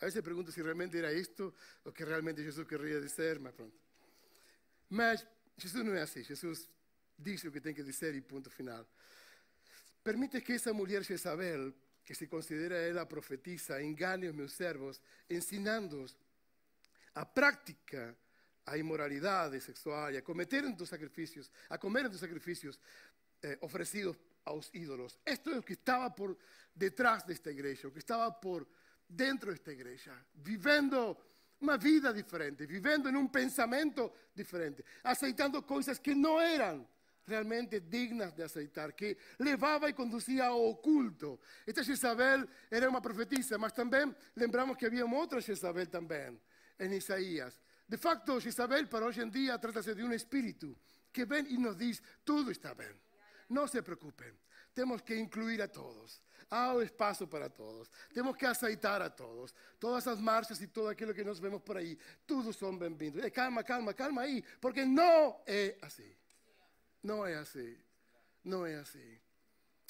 A 0.00 0.06
veces 0.06 0.22
pregunto 0.22 0.50
si 0.50 0.62
realmente 0.62 0.98
era 0.98 1.10
esto 1.10 1.54
o 1.84 1.92
que 1.92 2.04
realmente 2.04 2.42
Jesús 2.42 2.66
querría 2.66 3.00
decir, 3.00 3.38
más 3.38 3.52
pronto. 3.52 3.76
Mas 4.88 5.26
Jesús 5.58 5.84
no 5.84 5.94
es 5.94 6.02
así. 6.02 6.24
Jesús 6.24 6.68
dice 7.16 7.46
lo 7.46 7.52
que 7.52 7.60
tiene 7.60 7.76
que 7.76 7.84
decir 7.84 8.14
y 8.14 8.20
punto 8.22 8.50
final. 8.50 8.86
Permite 10.02 10.42
que 10.42 10.54
esa 10.54 10.72
mujer 10.72 11.04
Jezabel, 11.04 11.74
que 12.02 12.14
se 12.14 12.28
considera 12.28 12.86
ella 12.86 13.06
profetiza, 13.06 13.78
engane 13.78 14.28
a 14.28 14.32
mis 14.32 14.52
servos, 14.52 15.00
ensinándolos 15.28 16.16
a 17.14 17.32
práctica 17.32 18.16
a 18.64 18.76
inmoralidad 18.76 19.52
sexual 19.60 20.14
y 20.14 20.16
a 20.16 20.24
cometer 20.24 20.64
en 20.64 20.76
tus 20.76 20.88
sacrificios, 20.88 21.50
a 21.68 21.78
comer 21.78 22.06
en 22.06 22.12
tus 22.12 22.20
sacrificios 22.20 22.78
eh, 23.42 23.58
ofrecidos 23.60 24.16
a 24.44 24.54
los 24.54 24.70
ídolos. 24.74 25.18
Esto 25.24 25.50
es 25.50 25.56
lo 25.56 25.62
que 25.62 25.74
estaba 25.74 26.14
por 26.14 26.38
detrás 26.74 27.26
de 27.26 27.34
esta 27.34 27.50
iglesia, 27.50 27.88
lo 27.88 27.92
que 27.92 27.98
estaba 27.98 28.40
por 28.40 28.66
dentro 29.10 29.50
de 29.50 29.56
esta 29.56 29.72
iglesia, 29.72 30.14
viviendo 30.34 31.18
una 31.60 31.76
vida 31.76 32.12
diferente, 32.12 32.66
vivendo 32.66 33.08
in 33.08 33.16
un 33.16 33.30
pensamento 33.30 34.14
differente, 34.34 34.84
aceitando 35.02 35.66
coisas 35.66 36.00
que 36.00 36.14
não 36.14 36.40
eram 36.40 36.86
realmente 37.26 37.80
dignas 37.80 38.34
de 38.34 38.42
aceitar, 38.42 38.94
que 38.94 39.16
levava 39.38 39.88
e 39.88 39.92
conduzia 39.92 40.46
ao 40.46 40.70
oculto. 40.70 41.38
Esta 41.66 41.82
Jezabel 41.82 42.48
era 42.70 42.88
uma 42.88 43.00
profetisa, 43.00 43.58
mas 43.58 43.72
também 43.72 44.14
lembramos 44.34 44.76
que 44.76 44.86
havia 44.86 45.04
uma 45.04 45.16
outra 45.16 45.40
Jezabel 45.40 45.86
também, 45.86 46.40
em 46.78 46.92
Isaías. 46.94 47.60
De 47.86 47.96
facto, 47.96 48.40
Jezabel 48.40 48.86
para 48.88 49.06
hoje 49.06 49.22
em 49.22 49.28
dia 49.28 49.58
trata-se 49.58 49.94
de 49.94 50.02
um 50.02 50.12
espírito 50.12 50.76
que 51.12 51.24
vem 51.24 51.46
e 51.52 51.58
nos 51.58 51.76
diz: 51.76 52.02
tudo 52.24 52.50
está 52.50 52.74
bem, 52.74 52.94
não 53.50 53.66
se 53.66 53.82
preocupem, 53.82 54.32
temos 54.72 55.02
que 55.02 55.14
incluir 55.16 55.60
a 55.60 55.68
todos. 55.68 56.22
Há 56.50 56.74
espaço 56.82 57.26
para 57.26 57.48
todos. 57.48 57.90
Temos 58.14 58.36
que 58.36 58.46
aceitar 58.46 59.02
a 59.02 59.10
todos. 59.10 59.54
Todas 59.78 60.06
as 60.06 60.18
marchas 60.18 60.60
e 60.60 60.66
todo 60.66 60.88
aquilo 60.88 61.14
que 61.14 61.22
nós 61.22 61.38
vemos 61.38 61.60
por 61.62 61.76
aí, 61.76 61.98
todos 62.26 62.56
são 62.56 62.76
bem-vindos. 62.76 63.22
Calma, 63.30 63.62
calma, 63.62 63.92
calma 63.92 64.22
aí, 64.22 64.42
porque 64.60 64.84
não 64.84 65.40
é 65.46 65.76
assim. 65.82 66.16
Não 67.02 67.26
é 67.26 67.34
assim. 67.34 67.76
Não 68.44 68.64
é 68.64 68.76
assim. 68.76 69.18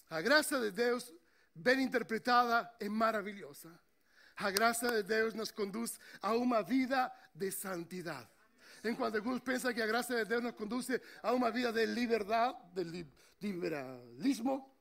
A 0.09 0.21
graça 0.21 0.59
de 0.61 0.71
Deus, 0.71 1.13
bem 1.55 1.83
interpretada, 1.83 2.71
é 2.81 2.89
maravilhosa. 2.89 3.79
A 4.37 4.51
graça 4.51 4.91
de 4.91 5.03
Deus 5.03 5.35
nos 5.35 5.51
conduz 5.51 5.99
a 6.21 6.35
uma 6.35 6.63
vida 6.63 7.13
de 7.35 7.51
santidade. 7.51 8.29
Enquanto 8.85 9.17
alguns 9.17 9.41
pensam 9.41 9.73
que 9.73 9.83
a 9.83 9.87
graça 9.87 10.15
de 10.17 10.25
Deus 10.25 10.43
nos 10.43 10.53
conduz 10.53 10.89
a 11.23 11.33
uma 11.33 11.51
vida 11.51 11.73
de 11.73 11.87
liberdade, 11.87 12.57
de 12.75 13.15
liberalismo, 13.41 14.75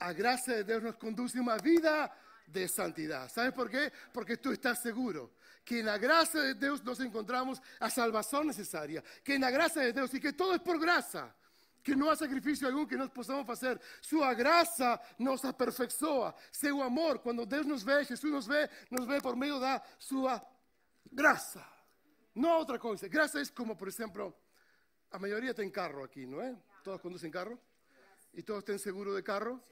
a 0.00 0.12
graça 0.12 0.56
de 0.56 0.64
Deus 0.64 0.82
nos 0.82 0.96
conduz 0.96 1.36
a 1.36 1.40
uma 1.40 1.56
vida 1.58 2.10
de 2.46 2.68
santidade. 2.68 3.32
¿Sabes 3.32 3.54
por 3.54 3.68
quê? 3.70 3.92
Porque 4.12 4.36
tu 4.36 4.52
estás 4.52 4.78
seguro 4.80 5.32
que 5.64 5.82
na 5.82 5.96
graça 5.96 6.40
de 6.42 6.54
Deus 6.54 6.82
nós 6.82 7.00
encontramos 7.00 7.60
a 7.80 7.88
salvação 7.88 8.44
necessária, 8.44 9.02
que 9.24 9.38
na 9.38 9.50
graça 9.50 9.80
de 9.80 9.92
Deus 9.92 10.12
e 10.12 10.20
que 10.20 10.32
todo 10.32 10.54
é 10.54 10.58
por 10.58 10.78
graça, 10.78 11.34
que 11.82 11.96
não 11.96 12.10
há 12.10 12.16
sacrifício 12.16 12.66
algum 12.66 12.86
que 12.86 12.96
nós 12.96 13.08
possamos 13.10 13.46
fazer. 13.46 13.80
Sua 14.02 14.34
graça 14.34 15.00
nos 15.18 15.44
aperfeiçoa, 15.44 16.34
seu 16.52 16.82
amor, 16.82 17.18
quando 17.18 17.46
Deus 17.46 17.66
nos 17.66 17.82
vê, 17.82 18.04
Jesus 18.04 18.32
nos 18.32 18.46
vê, 18.46 18.68
nos 18.90 19.06
vê 19.06 19.20
por 19.20 19.36
meio 19.36 19.58
da 19.58 19.82
sua 19.98 20.44
graça. 21.10 21.73
Não 22.34 22.50
há 22.50 22.58
outra 22.58 22.78
coisa. 22.78 23.08
Graça 23.08 23.40
é 23.40 23.46
como, 23.46 23.76
por 23.76 23.88
exemplo, 23.88 24.34
a 25.10 25.18
maioria 25.18 25.54
tem 25.54 25.70
carro 25.70 26.02
aqui, 26.02 26.26
não 26.26 26.40
é? 26.40 26.56
Todos 26.82 27.00
conduzem 27.00 27.30
carro? 27.30 27.58
E 28.32 28.42
todos 28.42 28.64
têm 28.64 28.76
seguro 28.76 29.14
de 29.14 29.22
carro? 29.22 29.62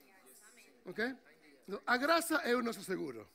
Ok? 0.85 1.17
A 1.87 1.97
graça 1.97 2.37
é 2.37 2.55
o 2.55 2.63
nosso 2.63 2.83
seguro. 2.83 3.29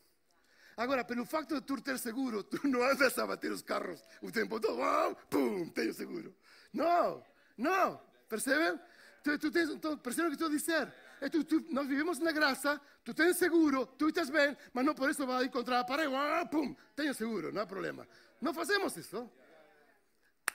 Agora, 0.77 1.03
pelo 1.03 1.25
facto 1.25 1.55
de 1.55 1.61
tu 1.61 1.81
ter 1.81 1.97
seguro, 1.97 2.43
tu 2.43 2.65
não 2.67 2.83
andas 2.83 3.17
a 3.17 3.25
bater 3.25 3.51
os 3.51 3.61
carros 3.61 4.01
o 4.21 4.31
tempo 4.31 4.59
todo. 4.59 4.79
Oh, 4.79 5.15
pum, 5.27 5.67
tenho 5.69 5.93
seguro. 5.93 6.33
Não, 6.71 7.23
não. 7.57 7.99
Percebem? 8.29 8.79
Tu, 9.23 9.37
tu 9.39 9.51
tens, 9.51 9.69
tu, 9.79 9.97
percebem 9.97 10.29
que 10.29 10.35
estou 10.35 10.47
a 10.47 10.51
dizer? 10.51 10.93
É 11.19 11.29
tu, 11.29 11.43
tu, 11.43 11.65
nós 11.71 11.87
vivemos 11.87 12.19
na 12.19 12.31
graça, 12.31 12.79
tu 13.03 13.13
tens 13.13 13.35
seguro, 13.37 13.87
tu 13.87 14.09
estás 14.09 14.29
bem, 14.29 14.55
mas 14.71 14.85
não 14.85 14.93
por 14.93 15.09
isso 15.09 15.25
vai 15.25 15.45
encontrar 15.45 15.79
a 15.79 15.83
parede. 15.83 16.13
Oh, 16.13 16.47
pum, 16.47 16.75
tenho 16.95 17.13
seguro, 17.13 17.51
não 17.51 17.63
há 17.63 17.65
problema. 17.65 18.07
Não 18.41 18.53
fazemos 18.53 18.95
isso. 18.97 19.29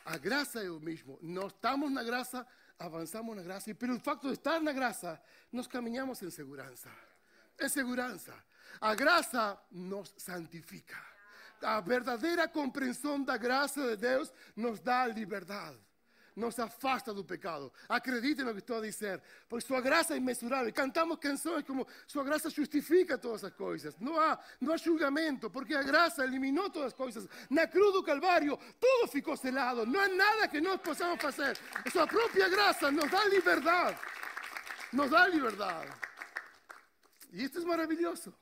A 0.04 0.16
graça 0.16 0.62
é 0.62 0.70
o 0.70 0.80
mesmo. 0.80 1.18
Nós 1.22 1.52
estamos 1.52 1.90
na 1.90 2.02
graça, 2.02 2.46
avançamos 2.78 3.36
na 3.36 3.42
graça, 3.42 3.70
e 3.70 3.74
pelo 3.74 3.98
facto 4.00 4.26
de 4.26 4.34
estar 4.34 4.60
na 4.60 4.72
graça, 4.72 5.20
nós 5.52 5.66
caminhamos 5.66 6.22
em 6.22 6.30
segurança. 6.30 6.90
Em 7.60 7.68
segurança. 7.68 8.34
A 8.80 8.94
graça 8.94 9.58
nos 9.70 10.12
santifica. 10.16 10.96
A 11.62 11.80
verdadeira 11.80 12.48
compreensão 12.48 13.22
da 13.22 13.36
graça 13.36 13.80
de 13.90 13.96
Deus 13.96 14.32
nos 14.56 14.80
dá 14.80 15.06
liberdade. 15.06 15.78
Nos 16.34 16.58
afasta 16.58 17.12
do 17.12 17.24
pecado. 17.24 17.72
Acreditem 17.88 18.44
no 18.44 18.52
que 18.52 18.60
estou 18.60 18.78
a 18.78 18.80
dizer. 18.80 19.22
Porque 19.48 19.66
sua 19.66 19.80
graça 19.80 20.14
é 20.14 20.16
imensurável. 20.16 20.72
Cantamos 20.72 21.18
canções 21.18 21.64
como 21.64 21.86
Sua 22.06 22.24
graça 22.24 22.48
justifica 22.48 23.18
todas 23.18 23.44
as 23.44 23.52
coisas. 23.52 23.96
Não 23.98 24.18
há, 24.18 24.38
não 24.60 24.72
há 24.72 24.76
julgamento, 24.76 25.50
porque 25.50 25.74
a 25.74 25.82
graça 25.82 26.24
eliminou 26.24 26.70
todas 26.70 26.88
as 26.88 26.94
coisas. 26.94 27.28
Na 27.50 27.66
cruz 27.66 27.92
do 27.92 28.02
Calvário, 28.02 28.58
tudo 28.80 29.08
ficou 29.08 29.36
selado. 29.36 29.84
Não 29.84 30.00
há 30.00 30.08
nada 30.08 30.48
que 30.48 30.60
nós 30.60 30.80
possamos 30.80 31.20
fazer. 31.20 31.58
A 31.84 31.90
sua 31.90 32.06
própria 32.06 32.48
graça 32.48 32.90
nos 32.90 33.10
dá 33.10 33.24
liberdade. 33.26 33.98
Nos 34.92 35.10
dá 35.10 35.28
liberdade. 35.28 35.92
E 37.32 37.44
isto 37.44 37.58
é 37.58 37.64
maravilhoso. 37.64 38.34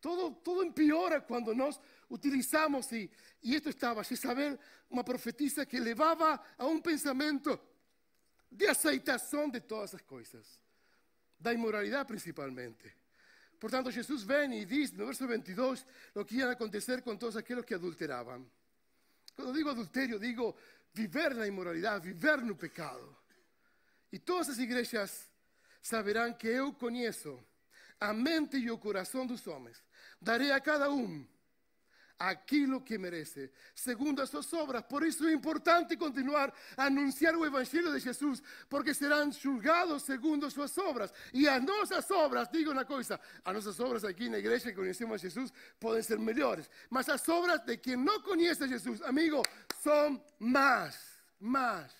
Todo, 0.00 0.34
todo 0.36 0.64
empeora 0.64 1.20
quando 1.20 1.54
nós 1.54 1.80
utilizamos, 2.12 2.92
e, 2.92 3.10
e 3.42 3.54
isto 3.54 3.70
estava, 3.70 4.02
Isabel, 4.08 4.58
uma 4.90 5.02
profetisa 5.02 5.64
que 5.64 5.80
levava 5.80 6.38
a 6.58 6.66
um 6.66 6.80
pensamento 6.80 7.58
de 8.50 8.66
aceitação 8.66 9.48
de 9.48 9.60
todas 9.60 9.94
as 9.94 10.02
coisas, 10.02 10.60
da 11.40 11.54
imoralidade 11.54 12.06
principalmente. 12.06 12.94
Portanto, 13.58 13.90
Jesus 13.90 14.24
vem 14.24 14.60
e 14.60 14.66
diz 14.66 14.92
no 14.92 15.06
verso 15.06 15.26
22 15.26 15.86
o 16.14 16.24
que 16.24 16.36
ia 16.36 16.50
acontecer 16.50 17.00
com 17.00 17.16
todos 17.16 17.36
aqueles 17.36 17.64
que 17.64 17.74
adulteravam. 17.74 18.46
Quando 19.34 19.54
digo 19.54 19.70
adultério, 19.70 20.18
digo 20.18 20.54
viver 20.92 21.34
na 21.34 21.46
imoralidade, 21.46 22.12
viver 22.12 22.42
no 22.42 22.54
pecado. 22.54 23.16
E 24.12 24.18
todas 24.18 24.50
as 24.50 24.58
igrejas 24.58 25.30
saberão 25.80 26.34
que 26.34 26.48
eu 26.48 26.74
conheço 26.74 27.42
a 27.98 28.12
mente 28.12 28.58
e 28.58 28.70
o 28.70 28.76
coração 28.76 29.26
dos 29.26 29.46
homens. 29.46 29.82
Darei 30.20 30.50
a 30.50 30.60
cada 30.60 30.90
um 30.90 31.26
aquilo 32.28 32.80
que 32.80 32.96
merece, 32.96 33.50
segundo 33.74 34.22
as 34.22 34.30
suas 34.30 34.52
obras. 34.52 34.82
Por 34.82 35.02
isso 35.04 35.26
é 35.26 35.32
importante 35.32 35.96
continuar 35.96 36.54
a 36.76 36.84
anunciar 36.86 37.34
o 37.34 37.44
Evangelho 37.44 37.92
de 37.92 37.98
Jesus, 37.98 38.42
porque 38.68 38.94
serão 38.94 39.30
julgados 39.32 40.04
segundo 40.04 40.46
as 40.46 40.52
suas 40.52 40.76
obras. 40.78 41.12
E 41.32 41.48
as 41.48 41.62
nossas 41.62 42.08
obras, 42.10 42.48
digo 42.48 42.70
uma 42.70 42.84
coisa, 42.84 43.18
as 43.44 43.54
nossas 43.54 43.80
obras 43.80 44.04
aqui 44.04 44.28
na 44.28 44.38
igreja 44.38 44.70
que 44.70 44.76
conhecemos 44.76 45.14
a 45.14 45.18
Jesus 45.18 45.52
podem 45.80 46.02
ser 46.02 46.18
melhores, 46.18 46.70
mas 46.88 47.08
as 47.08 47.28
obras 47.28 47.60
de 47.62 47.76
quem 47.76 47.96
não 47.96 48.20
conhece 48.20 48.62
a 48.62 48.68
Jesus, 48.68 49.02
amigo, 49.02 49.42
são 49.80 50.22
más, 50.38 50.96
más. 51.40 51.92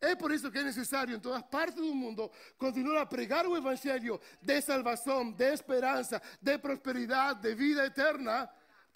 É 0.00 0.14
por 0.14 0.30
isso 0.30 0.50
que 0.50 0.58
é 0.58 0.62
necessário 0.62 1.14
em 1.14 1.20
todas 1.20 1.42
partes 1.42 1.74
do 1.74 1.94
mundo 1.94 2.30
continuar 2.56 3.02
a 3.02 3.06
pregar 3.06 3.46
o 3.46 3.56
evangelho 3.56 4.20
de 4.40 4.62
salvação, 4.62 5.30
de 5.32 5.52
esperança, 5.52 6.22
de 6.40 6.56
prosperidade, 6.56 7.42
de 7.42 7.54
vida 7.54 7.84
eterna, 7.84 8.48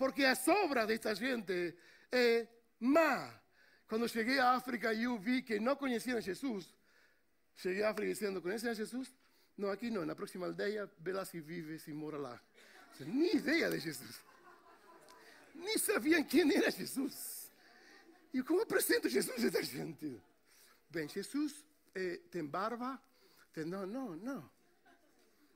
porque 0.02 0.24
a 0.24 0.34
sobra 0.34 0.84
desta 0.84 1.14
gente 1.14 1.76
é 2.10 2.48
má. 2.80 3.40
Quando 3.86 4.08
cheguei 4.08 4.36
à 4.40 4.54
África 4.54 4.92
e 4.92 5.04
eu 5.04 5.16
vi 5.16 5.42
que 5.42 5.60
não 5.60 5.76
conheciam 5.76 6.20
Jesus, 6.20 6.74
cheguei 7.54 7.84
à 7.84 7.90
África 7.90 8.12
dizendo: 8.12 8.42
Conhecem 8.42 8.70
a 8.70 8.74
Jesus? 8.74 9.14
Não, 9.56 9.70
aqui 9.70 9.92
não, 9.92 10.04
na 10.04 10.16
próxima 10.16 10.46
aldeia, 10.46 10.90
vê 10.98 11.12
lá 11.12 11.24
se 11.24 11.40
vive, 11.40 11.78
se 11.78 11.92
mora 11.92 12.18
lá. 12.18 12.42
Nem 12.98 13.36
ideia 13.36 13.70
de 13.70 13.78
Jesus. 13.78 14.16
Nem 15.54 15.78
sabiam 15.78 16.24
quem 16.24 16.52
era 16.52 16.68
Jesus. 16.72 17.52
E 18.34 18.42
como 18.42 18.62
apresento 18.62 19.08
Jesus 19.08 19.44
a 19.44 19.46
esta 19.46 19.62
gente? 19.62 20.20
Bem, 20.90 21.08
Jesus 21.08 21.64
eh, 21.94 22.20
tem 22.28 22.44
barba? 22.44 23.00
Tem, 23.52 23.64
não, 23.64 23.86
não, 23.86 24.16
não. 24.16 24.50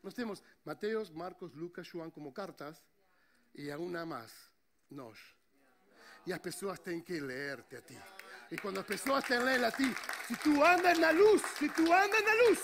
Nós 0.04 0.14
temos 0.14 0.40
Mateus, 0.64 1.11
Marcos, 1.11 1.52
Lucas, 1.52 1.88
João 1.88 2.12
como 2.12 2.30
cartas 2.30 2.80
e 3.57 3.71
a 3.71 3.79
uma 3.79 4.05
mais, 4.05 4.33
nós. 4.90 5.19
E 6.27 6.33
as 6.33 6.38
pessoas 6.38 6.79
têm 6.81 7.01
que 7.01 7.21
ler-te 7.21 7.77
a 7.77 7.81
ti. 7.81 7.99
E 8.51 8.57
quando 8.57 8.81
as 8.81 8.87
pessoas 8.87 9.25
te 9.25 9.37
leem 9.38 9.64
a 9.64 9.73
ti, 9.73 9.95
se 10.27 10.37
tu 10.37 10.62
andas 10.62 10.99
na 10.99 11.11
luz, 11.11 11.42
se 11.59 11.69
tu 11.71 11.92
andas 11.92 12.23
na 12.23 12.35
luz, 12.35 12.61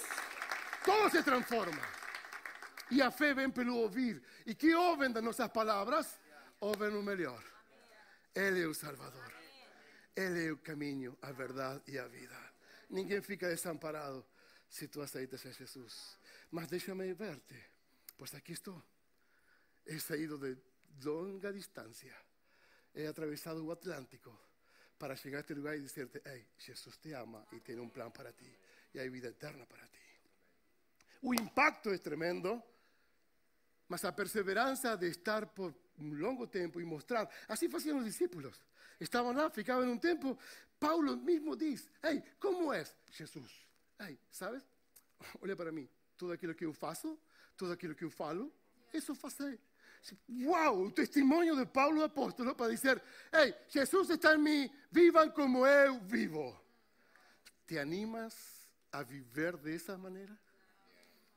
todo 0.85 1.11
se 1.11 1.23
transforma. 1.23 1.83
E 2.91 3.01
a 3.01 3.11
fé 3.11 3.33
vem 3.35 3.51
pelo 3.51 3.77
ouvir. 3.77 4.23
E 4.45 4.55
que 4.55 4.75
ouvem 4.75 5.11
das 5.11 5.25
nossas 5.25 5.49
palavras? 5.49 6.19
Ouvem 6.61 6.91
o 6.91 7.03
melhor. 7.03 7.43
Ele 8.35 8.63
é 8.63 8.67
o 8.67 8.75
Salvador. 8.75 9.33
Ele 10.15 10.49
é 10.49 10.53
o 10.53 10.59
caminho, 10.59 11.17
a 11.23 11.33
verdade 11.33 11.83
e 11.87 11.99
a 11.99 12.07
vida. 12.07 12.37
Ninguém 12.91 13.23
fica 13.23 13.49
desamparado 13.49 14.25
se 14.69 14.89
tu 14.89 15.01
aceitas 15.01 15.47
a 15.47 15.51
Jesus. 15.51 16.19
Mas 16.51 16.69
deixa-me 16.69 17.15
verte, 17.15 17.57
pois 18.17 18.35
aqui 18.35 18.53
estou. 18.53 18.83
He 19.87 19.99
saído 19.99 20.39
de 20.39 20.57
longa 21.05 21.53
distância. 21.53 22.15
He 22.95 23.07
atravessado 23.07 23.65
o 23.65 23.73
Atlântico 23.73 24.39
para 24.99 25.17
chegar 25.17 25.39
a 25.39 25.41
este 25.41 25.55
lugar 25.55 25.77
e 25.77 25.81
dizer-te: 25.81 26.21
Ei, 26.25 26.47
Jesus 26.59 26.97
te 26.99 27.13
ama 27.13 27.47
e 27.53 27.61
tem 27.61 27.79
um 27.79 27.89
plano 27.89 28.11
para 28.11 28.33
ti. 28.33 28.51
E 28.95 29.01
há 29.01 29.11
vida 29.11 29.29
eterna 29.29 29.67
para 29.67 29.87
ti. 29.87 30.03
O 31.23 31.35
impacto 31.35 31.91
é 31.91 31.99
tremendo, 31.99 32.63
mas 33.89 34.05
a 34.05 34.13
perseverança 34.13 34.97
de 34.97 35.09
estar 35.09 35.47
por 35.47 35.75
um 35.99 36.15
longo 36.15 36.47
tempo 36.47 36.81
e 36.81 36.85
mostrar. 36.85 37.29
Assim 37.49 37.69
faziam 37.69 37.99
os 37.99 38.05
discípulos. 38.05 38.61
Estavam 39.01 39.33
lá, 39.33 39.51
ficavam 39.51 39.91
um 39.91 39.99
tempo. 39.99 40.39
Paulo 40.79 41.17
mesmo 41.17 41.57
diz: 41.57 41.89
Ei, 42.03 42.23
como 42.39 42.73
é 42.73 42.85
Jesus? 43.11 43.67
Ei, 44.01 44.19
sabes? 44.31 44.63
Olha 45.41 45.57
para 45.57 45.73
mim. 45.73 45.89
Tudo 46.17 46.33
aquilo 46.33 46.55
que 46.55 46.65
eu 46.65 46.73
faço, 46.73 47.19
tudo 47.57 47.73
aquilo 47.73 47.95
que 47.95 48.05
eu 48.05 48.11
falo, 48.11 48.53
isso 48.93 49.15
faço. 49.15 49.59
Wow, 50.29 50.87
o 50.87 50.91
testemunho 50.91 51.57
de 51.57 51.67
Paulo 51.67 52.03
apóstolo 52.03 52.57
para 52.57 52.71
dizer, 52.71 53.03
hey, 53.33 53.55
Jesus 53.69 54.11
está 54.11 54.35
em 54.35 54.39
mim, 54.39 54.71
vivam 54.91 55.31
como 55.31 55.67
eu 55.67 56.01
vivo. 56.01 56.61
¿Te 57.67 57.79
animas 57.79 58.35
a 58.91 59.03
viver 59.03 59.57
de 59.59 59.75
esa 59.75 59.97
manera? 59.97 60.37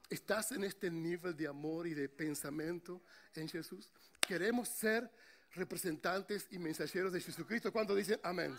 ¿Estás 0.10 0.52
en 0.52 0.64
este 0.64 0.90
nivel 0.90 1.36
de 1.36 1.48
amor 1.48 1.88
y 1.88 1.94
de 1.94 2.10
pensamiento 2.10 3.02
en 3.36 3.48
Jesús? 3.48 3.92
Queremos 4.20 4.70
ser 4.70 5.10
representantes 5.52 6.48
y 6.52 6.60
mensajeros 6.60 7.14
de 7.14 7.22
Jesucristo 7.22 7.72
cuando 7.72 7.96
dicen 7.96 8.20
amén. 8.24 8.56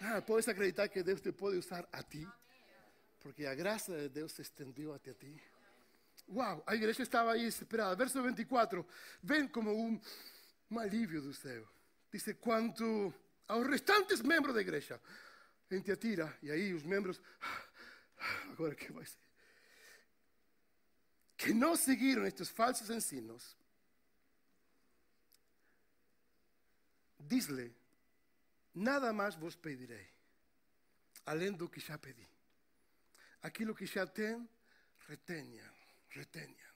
Ah, 0.00 0.22
puedes 0.24 0.48
acreditar 0.48 0.90
que 0.90 1.02
Dios 1.02 1.22
te 1.22 1.32
puede 1.32 1.58
usar 1.58 1.88
a 1.92 2.02
ti, 2.02 2.26
porque 3.20 3.44
la 3.44 3.54
gracia 3.54 3.94
de 3.94 4.08
Dios 4.08 4.32
se 4.32 4.42
extendió 4.42 4.94
hacia 4.94 5.14
ti. 5.14 5.40
Wow, 6.26 6.64
la 6.66 6.74
iglesia 6.74 7.02
estaba 7.02 7.32
ahí 7.32 7.44
desesperada. 7.44 7.94
Verso 7.94 8.22
24, 8.22 8.86
ven 9.22 9.48
como 9.48 9.72
un, 9.72 10.00
un 10.70 10.78
alivio 10.78 11.20
do 11.20 11.32
céu. 11.32 11.68
Dice, 12.10 12.36
quanto 12.36 13.12
aos 13.48 13.66
restantes 13.66 14.22
membros 14.22 14.54
da 14.54 14.60
igreja, 14.60 15.00
em 15.70 15.82
Tiatira, 15.82 16.38
e 16.42 16.50
aí 16.50 16.72
os 16.72 16.82
membros, 16.82 17.20
agora 18.52 18.74
que 18.74 18.92
vai 18.92 19.04
ser? 19.04 19.18
Que 21.36 21.52
não 21.52 21.76
seguiram 21.76 22.24
estes 22.24 22.48
falsos 22.48 22.88
ensinos, 22.88 23.56
diz-lhe, 27.18 27.74
nada 28.74 29.12
mais 29.12 29.34
vos 29.34 29.56
pedirei, 29.56 30.08
além 31.26 31.52
do 31.52 31.68
que 31.68 31.80
já 31.80 31.98
pedi. 31.98 32.26
Aquilo 33.42 33.74
que 33.74 33.84
já 33.84 34.06
tem, 34.06 34.48
retenha, 35.06 35.70
retenha, 36.14 36.68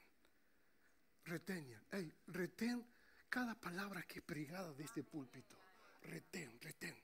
retenha. 1.24 1.80
Ei, 1.92 2.12
retén 2.28 2.84
cada 3.30 3.54
palavra 3.54 4.02
que 4.02 4.18
é 4.18 4.22
pregada 4.22 4.72
deste 4.74 5.02
púlpito. 5.02 5.56
Retén, 6.02 6.58
retén. 6.60 6.96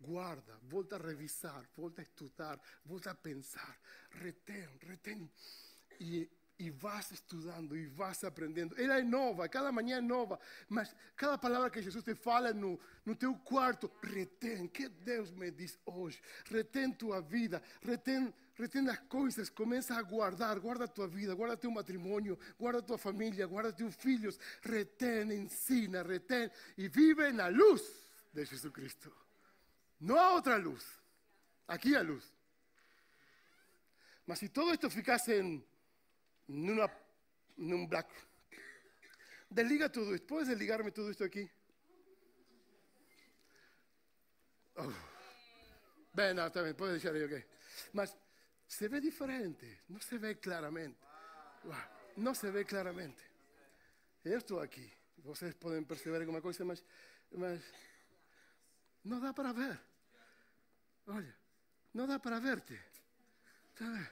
Guarda, 0.00 0.58
volta 0.62 0.96
a 0.96 0.98
revisar, 0.98 1.68
volta 1.76 2.02
a 2.02 2.04
estudar, 2.04 2.60
volta 2.84 3.10
a 3.10 3.14
pensar. 3.14 3.78
Retén, 4.10 4.78
retén. 4.80 5.30
E 6.00 6.28
e 6.62 6.70
vas 6.70 7.10
estudando 7.10 7.76
e 7.76 7.86
vas 7.86 8.22
aprendendo. 8.22 8.80
Ela 8.80 9.00
é 9.00 9.02
nova, 9.02 9.48
cada 9.48 9.72
manhã 9.72 9.98
é 9.98 10.00
nova, 10.00 10.38
mas 10.68 10.94
cada 11.16 11.36
palavra 11.36 11.70
que 11.70 11.82
Jesus 11.82 12.04
te 12.04 12.14
fala 12.14 12.52
no, 12.52 12.78
no 13.04 13.16
teu 13.16 13.34
quarto, 13.34 13.90
retém. 14.00 14.68
que 14.68 14.88
Deus 14.88 15.32
me 15.32 15.50
diz 15.50 15.76
hoje? 15.84 16.22
Retém 16.44 16.92
tua 16.92 17.20
vida, 17.20 17.60
retém, 17.82 18.32
retém 18.54 18.88
as 18.88 18.98
coisas, 19.00 19.48
começa 19.48 19.94
a 19.94 20.02
guardar, 20.02 20.58
guarda 20.60 20.86
tua 20.86 21.08
vida, 21.08 21.34
guarda 21.34 21.56
teu 21.56 21.70
matrimônio, 21.70 22.38
guarda 22.58 22.82
tua 22.82 22.98
família, 22.98 23.46
guarda 23.46 23.72
teus 23.72 23.94
filhos, 23.94 24.38
retém, 24.62 25.32
ensina, 25.32 26.02
retém 26.02 26.50
e 26.76 26.88
vive 26.88 27.32
na 27.32 27.48
luz 27.48 27.82
de 28.32 28.44
Jesus 28.44 28.72
Cristo. 28.72 29.14
Não 30.00 30.18
há 30.18 30.32
outra 30.32 30.56
luz, 30.56 30.84
aqui 31.66 31.96
há 31.96 32.02
luz. 32.02 32.32
Mas 34.26 34.38
se 34.38 34.48
todo 34.48 34.72
isto 34.72 34.88
ficasse 34.90 35.40
em 35.40 35.64
numa, 36.48 36.90
num 37.56 37.86
black. 37.86 38.12
Desliga 39.50 39.88
tudo 39.88 40.14
isto. 40.14 40.26
Podes 40.26 40.48
desligar-me 40.48 40.90
tudo 40.90 41.10
isto 41.10 41.24
aqui? 41.24 41.50
Oh. 44.76 44.92
Bem, 46.14 46.34
não, 46.34 46.50
também, 46.50 46.74
pode 46.74 46.92
deixar 46.92 47.14
aí, 47.14 47.24
ok. 47.24 47.44
Mas 47.92 48.16
se 48.72 48.88
vê 48.88 49.00
diferente, 49.00 49.82
não 49.86 50.00
se 50.00 50.16
vê 50.16 50.34
claramente. 50.34 50.98
Não 52.16 52.34
se 52.34 52.50
vê 52.50 52.64
claramente. 52.64 53.22
Eu 54.24 54.38
estou 54.38 54.60
aqui. 54.60 54.90
Vocês 55.18 55.54
podem 55.54 55.84
perceber 55.84 56.20
alguma 56.20 56.40
coisa, 56.40 56.64
mas, 56.64 56.82
mas 57.30 57.60
não 59.04 59.20
dá 59.20 59.34
para 59.34 59.52
ver. 59.52 59.78
Olha, 61.06 61.36
não 61.92 62.06
dá 62.06 62.18
para 62.18 62.40
ver-te. 62.40 62.80
Está 63.68 64.10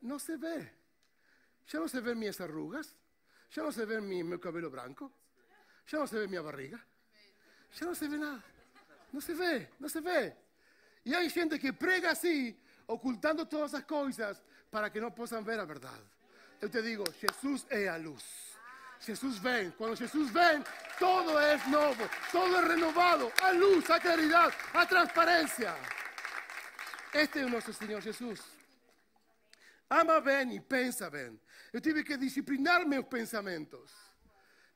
no 0.00 0.18
se 0.20 0.36
ve. 0.36 0.70
Ya 1.66 1.80
no 1.80 1.88
se 1.88 2.00
ven 2.00 2.16
mis 2.16 2.40
arrugas. 2.40 2.96
Ya 3.50 3.64
no 3.64 3.72
se 3.72 3.84
ve 3.84 4.00
mi, 4.00 4.22
mi 4.22 4.38
cabello 4.38 4.70
blanco. 4.70 5.12
Ya 5.88 5.98
no 5.98 6.06
se 6.06 6.16
ve 6.16 6.28
mi 6.28 6.38
barriga. 6.38 6.78
Ya 7.76 7.86
no 7.86 7.94
se 7.94 8.06
ve 8.06 8.18
nada. 8.18 8.44
No 9.12 9.20
se 9.20 9.34
ve, 9.34 9.70
no 9.80 9.88
se 9.88 10.00
ve. 10.00 10.49
Y 11.04 11.14
hay 11.14 11.30
gente 11.30 11.58
que 11.58 11.72
prega 11.72 12.10
así, 12.10 12.58
ocultando 12.86 13.46
todas 13.46 13.72
esas 13.72 13.84
cosas 13.84 14.42
para 14.70 14.90
que 14.92 15.00
no 15.00 15.14
puedan 15.14 15.44
ver 15.44 15.56
la 15.56 15.64
verdad. 15.64 15.98
Yo 16.60 16.70
te 16.70 16.82
digo, 16.82 17.04
Jesús 17.20 17.66
es 17.70 17.88
a 17.88 17.98
luz. 17.98 18.24
Jesús 19.00 19.40
ven. 19.40 19.72
Cuando 19.78 19.96
Jesús 19.96 20.32
ven, 20.32 20.62
todo 20.98 21.40
es 21.40 21.66
nuevo, 21.68 22.04
todo 22.30 22.60
es 22.60 22.68
renovado, 22.68 23.32
a 23.42 23.52
luz, 23.52 23.88
a 23.88 23.98
claridad, 23.98 24.52
a 24.74 24.86
transparencia. 24.86 25.74
Este 27.12 27.42
es 27.42 27.50
nuestro 27.50 27.72
Señor 27.72 28.02
Jesús. 28.02 28.40
Ama 29.88 30.20
bem 30.20 30.54
e 30.54 30.60
pensa 30.60 31.10
bem. 31.10 31.40
Eu 31.72 31.80
tive 31.80 32.04
que 32.04 32.16
disciplinar 32.16 32.86
meus 32.86 33.06
pensamentos. 33.06 33.90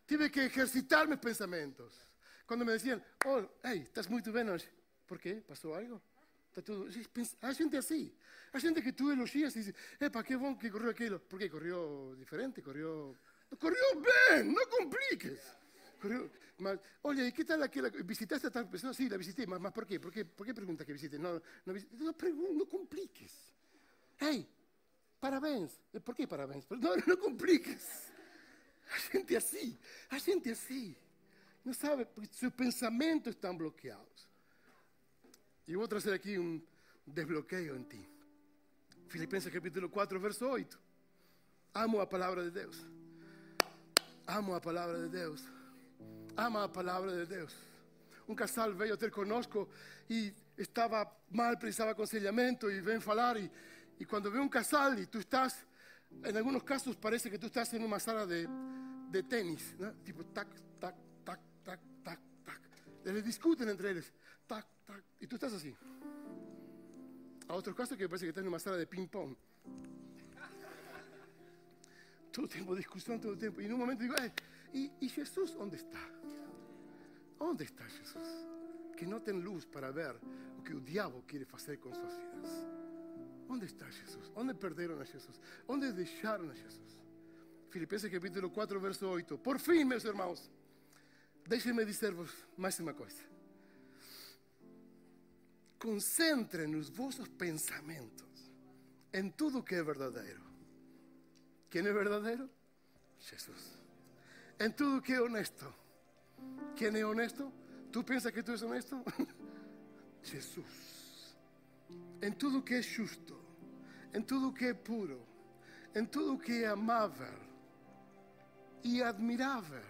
Tive 0.07 0.29
que 0.29 0.41
exercitar 0.41 1.07
meus 1.07 1.21
pensamentos. 1.21 1.95
Quando 2.47 2.65
me 2.65 2.73
diziam, 2.73 3.01
oh, 3.25 3.49
ei, 3.63 3.83
estás 3.83 4.09
muito 4.09 4.33
bem 4.33 4.51
hoje. 4.51 4.69
Por 5.07 5.19
quê? 5.19 5.43
Passou 5.47 5.75
algo? 5.75 6.03
A 7.43 7.53
gente 7.53 7.77
é 7.77 7.79
assim. 7.79 8.13
A 8.53 8.59
gente 8.59 8.83
que 8.83 8.93
tu 8.93 9.11
elogias 9.11 9.55
e 9.57 9.63
diz, 9.63 9.75
epa, 10.01 10.23
que 10.23 10.37
bom 10.37 10.57
que 10.57 10.71
correu 10.71 10.91
aquilo. 10.91 11.21
Porque 11.21 11.49
correu 11.49 12.15
diferente, 12.19 12.63
correu... 12.63 13.17
Correu 13.59 14.01
bem, 14.01 14.45
não 14.45 14.67
compliques. 14.67 15.41
Correu... 16.01 16.31
Mas, 16.59 16.79
olha, 17.03 17.27
e 17.27 17.33
que 17.33 17.45
tal 17.45 17.63
aquela... 17.63 17.91
Visitaste 17.91 18.47
a 18.47 18.51
tal 18.51 18.67
pessoa? 18.67 18.95
Sim, 18.95 19.09
la 19.09 19.17
visitei. 19.17 19.47
Mas, 19.47 19.61
mas 19.61 19.73
por 19.73 19.87
quê? 19.87 19.99
Por 19.99 20.13
quê, 20.13 20.25
por 20.25 20.47
qué 20.47 20.55
pergunta 20.55 20.85
que 20.85 20.93
visite? 20.93 21.19
Não, 21.19 21.41
não, 21.67 21.75
não, 21.75 22.53
não 22.55 22.67
compliques. 22.67 23.53
Ei, 24.21 24.47
Parabéns. 25.25 25.81
Por 26.05 26.15
que 26.15 26.27
parabéns? 26.27 26.67
Não, 26.69 26.97
não 27.07 27.17
compliques. 27.17 28.13
A 28.93 28.99
gente 28.99 29.35
é 29.35 29.39
assim. 29.39 29.79
A 30.11 30.19
gente 30.19 30.51
assim. 30.51 30.95
Não 31.65 31.73
sabe, 31.73 32.05
porque 32.05 32.29
seus 32.35 32.53
pensamentos 32.53 33.35
estão 33.35 33.57
bloqueados. 33.57 34.29
E 35.67 35.73
eu 35.73 35.79
vou 35.79 35.89
trazer 35.89 36.13
aqui 36.13 36.39
um 36.39 36.61
desbloqueio 37.07 37.77
em 37.77 37.83
ti. 37.85 38.09
Filipenses 39.09 39.53
capítulo 39.53 39.89
4, 39.89 40.21
verso 40.21 40.47
8. 40.47 40.79
Amo 41.75 42.01
a 42.01 42.07
palavra 42.07 42.43
de 42.45 42.51
Deus. 42.51 42.87
Amo 44.27 44.55
a 44.55 44.61
palavra 44.61 45.03
de 45.03 45.09
Deus. 45.09 45.43
Ama 46.37 46.65
a 46.65 46.69
palavra 46.69 47.13
de 47.13 47.27
Deus. 47.27 47.55
Um 48.29 48.35
casal 48.35 48.75
veio 48.75 48.97
ter 48.97 49.11
conosco 49.11 49.69
e 50.09 50.35
estava 50.57 51.11
mal, 51.31 51.57
precisava 51.57 51.93
aconselhamento 51.93 52.71
e 52.71 52.81
vem 52.81 53.01
falar 53.01 53.37
e 53.37 53.51
y 53.99 54.05
cuando 54.05 54.31
ve 54.31 54.39
un 54.41 54.49
casal 54.49 54.99
y 54.99 55.07
tú 55.07 55.19
estás, 55.19 55.65
en 56.23 56.37
algunos 56.37 56.65
casos 56.65 56.97
parece 56.97 57.31
que 57.31 57.39
tú 57.39 57.47
estás 57.47 57.73
en 57.75 57.85
una 57.85 57.99
sala 57.99 58.27
de, 58.27 58.49
de 59.11 59.23
tenis, 59.23 59.75
¿no? 59.79 59.93
tipo 60.05 60.25
tac, 60.27 60.49
tac, 60.81 60.95
tac, 61.25 61.41
tac, 61.65 61.81
tac, 62.03 62.21
tac. 62.45 62.61
Le 63.05 63.23
discuten 63.23 63.69
entre 63.69 63.91
ellos, 63.91 64.13
tac, 64.47 64.67
tac, 64.87 65.03
y 65.21 65.27
tú 65.27 65.37
estás 65.37 65.53
así. 65.53 65.75
A 67.49 67.55
otros 67.55 67.77
casos 67.77 67.97
que 67.97 68.09
parece 68.09 68.27
que 68.27 68.31
estás 68.31 68.43
en 68.43 68.49
una 68.49 68.59
sala 68.59 68.77
de 68.77 68.87
ping-pong. 68.87 69.35
Todo 72.33 72.47
el 72.47 72.51
tiempo, 72.51 72.75
discusión 72.75 73.21
todo 73.21 73.33
el 73.33 73.39
tiempo. 73.39 73.61
Y 73.61 73.67
en 73.67 73.75
un 73.75 73.79
momento 73.79 74.03
digo, 74.03 74.17
¿y, 74.73 74.91
¿y 75.01 75.09
Jesús 75.09 75.55
dónde 75.55 75.77
está? 75.77 76.01
¿Dónde 77.39 77.65
está 77.65 77.85
Jesús? 77.85 78.23
Que 78.97 79.07
no 79.07 79.21
ten 79.21 79.41
luz 79.43 79.67
para 79.67 79.91
ver 79.91 80.19
lo 80.57 80.65
que 80.65 80.73
el 80.73 80.85
diablo 80.85 81.23
quiere 81.27 81.47
hacer 81.53 81.79
con 81.79 81.95
sus 81.95 82.17
vidas. 82.17 82.67
Onde 83.49 83.67
está 83.67 83.87
Jesus? 83.87 84.33
Onde 84.35 84.55
perderam 84.55 85.01
a 85.01 85.05
Jesus? 85.05 85.39
Onde 85.67 85.93
deixaram 85.93 86.51
a 86.51 86.55
Jesus? 86.55 86.99
Filipenses 87.71 88.11
capítulo 88.11 88.51
4, 88.51 88.81
verso 88.81 89.11
8. 89.11 89.39
Por 89.39 89.59
fim, 89.59 89.85
meus 89.85 90.05
irmãos, 90.05 90.51
deixem-me 91.47 91.85
dizer-vos 91.85 92.31
mais. 92.57 92.81
Concentrem 95.85 96.75
os 96.75 96.89
vossos 96.89 97.29
pensamentos 97.29 98.51
em 99.13 99.29
tudo 99.31 99.63
que 99.63 99.75
é 99.75 99.83
verdadeiro. 99.83 100.43
Quem 101.71 101.87
é 101.87 101.93
verdadeiro? 101.93 102.49
Jesus. 103.21 103.79
Em 104.59 104.71
tudo 104.71 105.03
que 105.03 105.13
é 105.13 105.21
honesto. 105.21 105.73
Quem 106.75 106.99
é 106.99 107.05
honesto? 107.05 107.53
Tu 107.93 108.03
pensas 108.03 108.33
que 108.33 108.43
tu 108.43 108.53
és 108.53 108.63
honesto? 108.63 109.05
Jesus 110.23 110.95
em 112.25 112.33
tudo 112.33 112.63
que 112.63 112.75
é 112.75 112.81
justo, 112.81 113.39
em 114.15 114.23
tudo 114.23 114.51
que 114.51 114.65
é 114.65 114.73
puro, 114.73 115.21
em 115.95 116.07
tudo 116.07 116.39
que 116.39 116.65
é 116.65 116.69
amável 116.69 117.39
e 118.83 119.03
admirável, 119.03 119.85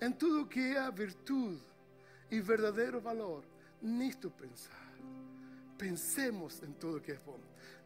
em 0.00 0.10
tudo 0.10 0.48
que 0.48 0.58
é 0.58 0.90
virtude 0.90 1.62
e 2.32 2.40
verdadeiro 2.40 3.00
valor, 3.00 3.44
nisto 3.82 4.30
pensar. 4.30 4.88
Pensemos 5.76 6.62
em 6.62 6.72
tudo 6.72 7.00
que 7.00 7.12
é 7.12 7.18
bom. 7.18 7.38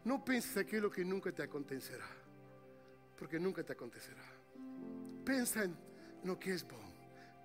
Não 0.03 0.19
penses 0.19 0.57
aquilo 0.57 0.89
que 0.89 1.03
nunca 1.03 1.31
te 1.31 1.41
acontecerá. 1.41 2.23
porque 3.23 3.39
nunca 3.39 3.63
te 3.63 3.71
acontecerá. 3.71 4.21
Pensa 5.23 5.63
en 5.63 5.73
lo 6.25 6.37
que 6.37 6.53
es 6.53 6.63
bom. 6.67 6.91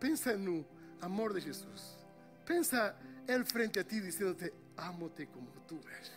Pensa 0.01 0.33
en 0.33 0.49
el 0.49 0.67
amor 1.01 1.33
de 1.33 1.41
Jesús. 1.41 1.97
Pensa 2.45 2.97
Él 3.29 3.45
frente 3.45 3.79
a 3.79 3.85
ti 3.85 4.01
diciéndote, 4.01 4.53
amote 4.77 5.29
como 5.29 5.51
tú 5.69 5.79
eres. 5.87 6.11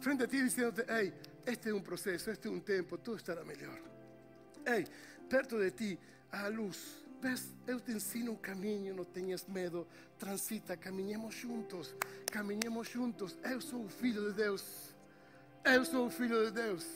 Frente 0.00 0.24
a 0.24 0.26
ti 0.26 0.40
diciéndote, 0.40 0.86
hey, 0.88 1.12
este 1.44 1.68
es 1.68 1.74
un 1.74 1.82
proceso, 1.82 2.30
este 2.30 2.48
es 2.48 2.54
un 2.54 2.62
tiempo, 2.62 2.96
todo 2.96 3.16
estará 3.16 3.44
mejor. 3.44 3.80
Hey, 4.64 4.86
perto 5.28 5.58
de 5.58 5.72
ti, 5.72 5.98
a 6.30 6.48
luz. 6.48 7.04
Ves, 7.20 7.52
eu 7.66 7.78
te 7.78 7.92
ensino 7.92 8.30
un 8.30 8.38
camino, 8.38 8.94
no 8.94 9.04
tenhas 9.04 9.46
medo, 9.46 9.86
transita, 10.18 10.74
caminhemos 10.78 11.34
juntos, 11.34 11.94
caminhemos 12.32 12.88
juntos. 12.88 13.36
Eu 13.44 13.60
sou 13.60 13.84
o 13.84 13.88
Filho 13.90 14.30
de 14.30 14.32
Deus, 14.32 14.94
eu 15.62 15.84
sou 15.84 16.06
o 16.06 16.10
Filho 16.10 16.46
de 16.46 16.50
Deus. 16.50 16.86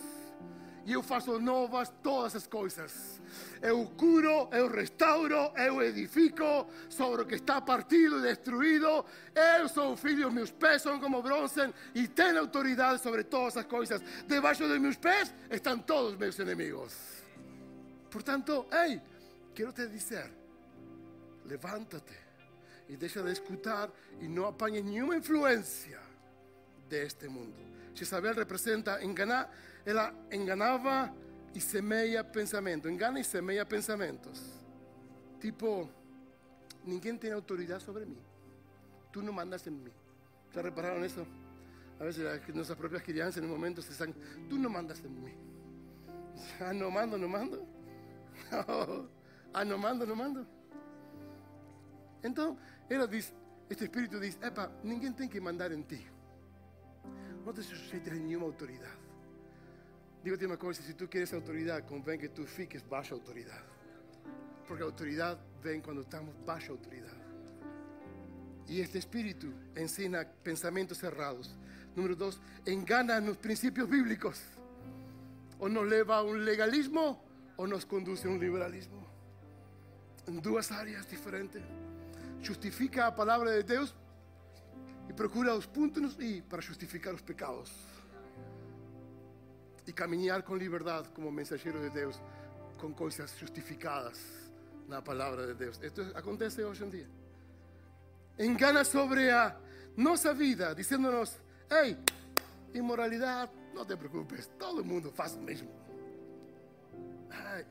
E 0.87 0.93
eu 0.93 1.03
faço 1.03 1.39
novas 1.39 1.93
todas 2.03 2.37
as 2.37 2.47
coisas. 2.47 3.21
Eu 3.61 3.87
curo, 3.99 4.49
eu 4.53 4.69
restauro, 4.69 5.53
eu 5.57 5.83
edifico 5.83 6.67
sobre 6.89 7.23
o 7.23 7.27
que 7.27 7.37
está 7.37 7.61
partido 7.61 8.19
e 8.19 8.23
destruído. 8.23 9.05
Eu 9.59 9.69
sou 9.69 9.93
o 9.93 9.97
filho, 9.97 10.31
meus 10.31 10.51
pés 10.51 10.83
são 10.83 11.01
como 11.01 11.23
bronze 11.23 11.73
e 11.95 12.07
tenho 12.07 12.39
autoridade 12.39 13.03
sobre 13.03 13.25
todas 13.25 13.57
as 13.57 13.65
coisas. 13.65 14.03
Debaixo 14.27 14.69
de 14.69 14.79
meus 14.79 14.97
pés 14.97 15.35
estão 15.51 15.79
todos 15.79 16.17
meus 16.17 16.39
inimigos. 16.39 16.95
Portanto, 18.11 18.67
ei, 18.71 19.01
quero 19.55 19.73
te 19.73 19.87
dizer: 19.89 20.31
levántate 21.47 22.15
e 22.89 22.97
deixa 22.97 23.23
de 23.23 23.33
escutar 23.33 23.91
e 24.21 24.29
não 24.29 24.47
apanhe 24.47 24.83
nenhuma 24.83 25.17
influência 25.17 26.01
deste 26.89 27.29
mundo. 27.29 27.57
Jezabel 27.95 28.35
representa 28.35 29.03
enganar, 29.03 29.51
ela 29.87 30.13
enganava 30.31 31.15
y 31.55 31.61
semeia 31.61 32.31
pensamientos. 32.31 32.91
Engana 32.91 33.21
y 33.21 33.25
semeia 33.25 33.67
pensamientos. 33.67 34.43
Tipo, 35.41 35.89
ninguém 36.85 37.19
tiene 37.19 37.37
autoridad 37.37 37.81
sobre 37.81 38.05
mí. 38.05 38.19
Tú 39.13 39.23
no 39.23 39.33
mandas 39.33 39.67
en 39.67 39.83
mí. 39.83 39.91
¿Se 40.53 40.61
repararon 40.61 41.05
eso? 41.05 41.25
A 42.01 42.05
veces 42.05 42.25
nuestras 42.55 42.77
propias 42.77 43.03
crianças 43.03 43.39
en 43.39 43.45
un 43.45 43.51
momento 43.51 43.81
se 43.81 43.93
están, 43.93 44.13
tú 44.49 44.59
no 44.59 44.69
mandas 44.69 45.01
en 45.01 45.25
mí. 45.25 45.33
Ah, 46.61 46.73
no 46.73 46.91
mando, 46.91 47.17
no 47.17 47.29
mando. 47.29 47.65
ah, 49.55 49.65
no 49.65 49.79
mando, 49.79 50.07
no 50.07 50.15
mando. 50.15 50.47
Entonces, 52.23 53.33
este 53.69 53.85
espíritu 53.85 54.19
dice, 54.19 54.39
epa, 54.43 54.71
ninguém 54.83 55.15
tiene 55.15 55.31
que 55.31 55.41
mandar 55.41 55.73
en 55.73 55.85
ti. 55.85 56.05
No 57.45 57.53
te 57.53 57.63
sujetes 57.63 58.13
a 58.13 58.17
ninguna 58.17 58.47
autoridad. 58.47 59.05
Digo-te 60.25 60.47
uma 60.47 60.57
coisa: 60.57 60.83
se 60.83 60.95
tu 60.95 61.07
queres 61.07 61.35
autoridade, 61.35 61.85
que 62.19 62.29
tu 62.31 62.47
fiques 62.47 62.83
baixa 62.83 63.15
autoridade. 63.15 63.65
Porque 64.67 64.83
a 64.83 64.87
autoridade 64.87 65.39
vem 65.63 65.83
quando 65.83 66.01
estamos 66.01 66.35
baixa 66.47 66.73
autoridade. 66.73 67.23
E 68.67 68.81
este 68.81 68.97
espírito 68.97 69.53
ensina 69.77 70.25
pensamentos 70.43 71.03
errados. 71.03 71.55
Número 71.95 72.17
dois, 72.17 72.41
engana 72.67 73.21
nos 73.21 73.37
princípios 73.37 73.87
bíblicos. 73.87 74.41
Ou 75.59 75.69
nos 75.69 75.87
leva 75.87 76.17
a 76.17 76.23
um 76.25 76.33
legalismo 76.33 77.23
ou 77.59 77.67
nos 77.67 77.85
conduz 77.85 78.25
a 78.25 78.29
um 78.31 78.39
liberalismo. 78.39 79.07
Em 80.27 80.39
duas 80.41 80.71
áreas 80.73 81.07
diferentes. 81.07 81.63
Justifica 82.41 83.07
a 83.07 83.13
palavra 83.13 83.53
de 83.53 83.63
Deus 83.63 83.95
e 85.09 85.13
procura 85.13 85.55
os 85.55 85.67
pontos 85.67 86.17
e 86.19 86.43
para 86.43 86.63
justificar 86.63 87.15
os 87.15 87.23
pecados 87.23 87.71
y 89.87 89.93
caminar 89.93 90.43
con 90.45 90.59
libertad 90.59 91.07
como 91.15 91.31
mensajero 91.31 91.81
de 91.81 91.91
Dios, 91.91 92.21
con 92.79 92.95
cosas 92.95 93.35
justificadas 93.39 94.19
en 94.85 94.91
la 94.91 95.05
palabra 95.05 95.47
de 95.47 95.55
Dios. 95.55 95.79
Esto 95.83 96.03
acontece 96.15 96.65
hoy 96.65 96.77
en 96.81 96.91
día. 96.91 97.07
Engana 98.39 98.85
sobre 98.85 99.31
a 99.31 99.59
nuestra 99.97 100.33
vida, 100.33 100.75
diciéndonos, 100.75 101.37
hey, 101.71 101.99
inmoralidad, 102.73 103.51
no 103.75 103.87
te 103.87 103.97
preocupes, 103.97 104.51
todo 104.59 104.81
el 104.81 104.87
mundo 104.87 105.13
hace 105.19 105.37
lo 105.37 105.43
mismo. 105.43 105.84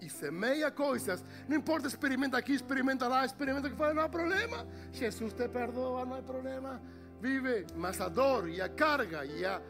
Y 0.01 0.09
semeia 0.09 0.73
cosas, 0.73 1.23
no 1.47 1.55
importa, 1.55 1.87
experimenta 1.87 2.37
aquí, 2.37 2.53
experimenta 2.53 3.07
lá, 3.07 3.23
experimenta 3.23 3.69
que 3.69 3.75
fala, 3.75 3.93
no 3.93 4.01
hay 4.01 4.09
problema. 4.09 4.65
Jesús 4.93 5.35
te 5.35 5.49
perdona, 5.49 6.05
no 6.05 6.15
hay 6.15 6.21
problema. 6.21 6.79
Vive, 7.21 7.65
mas 7.77 7.99
a 8.01 8.09
dor 8.09 8.49
y 8.49 8.59
a 8.59 8.75
carga 8.75 9.25
y 9.25 9.43
a 9.43 9.61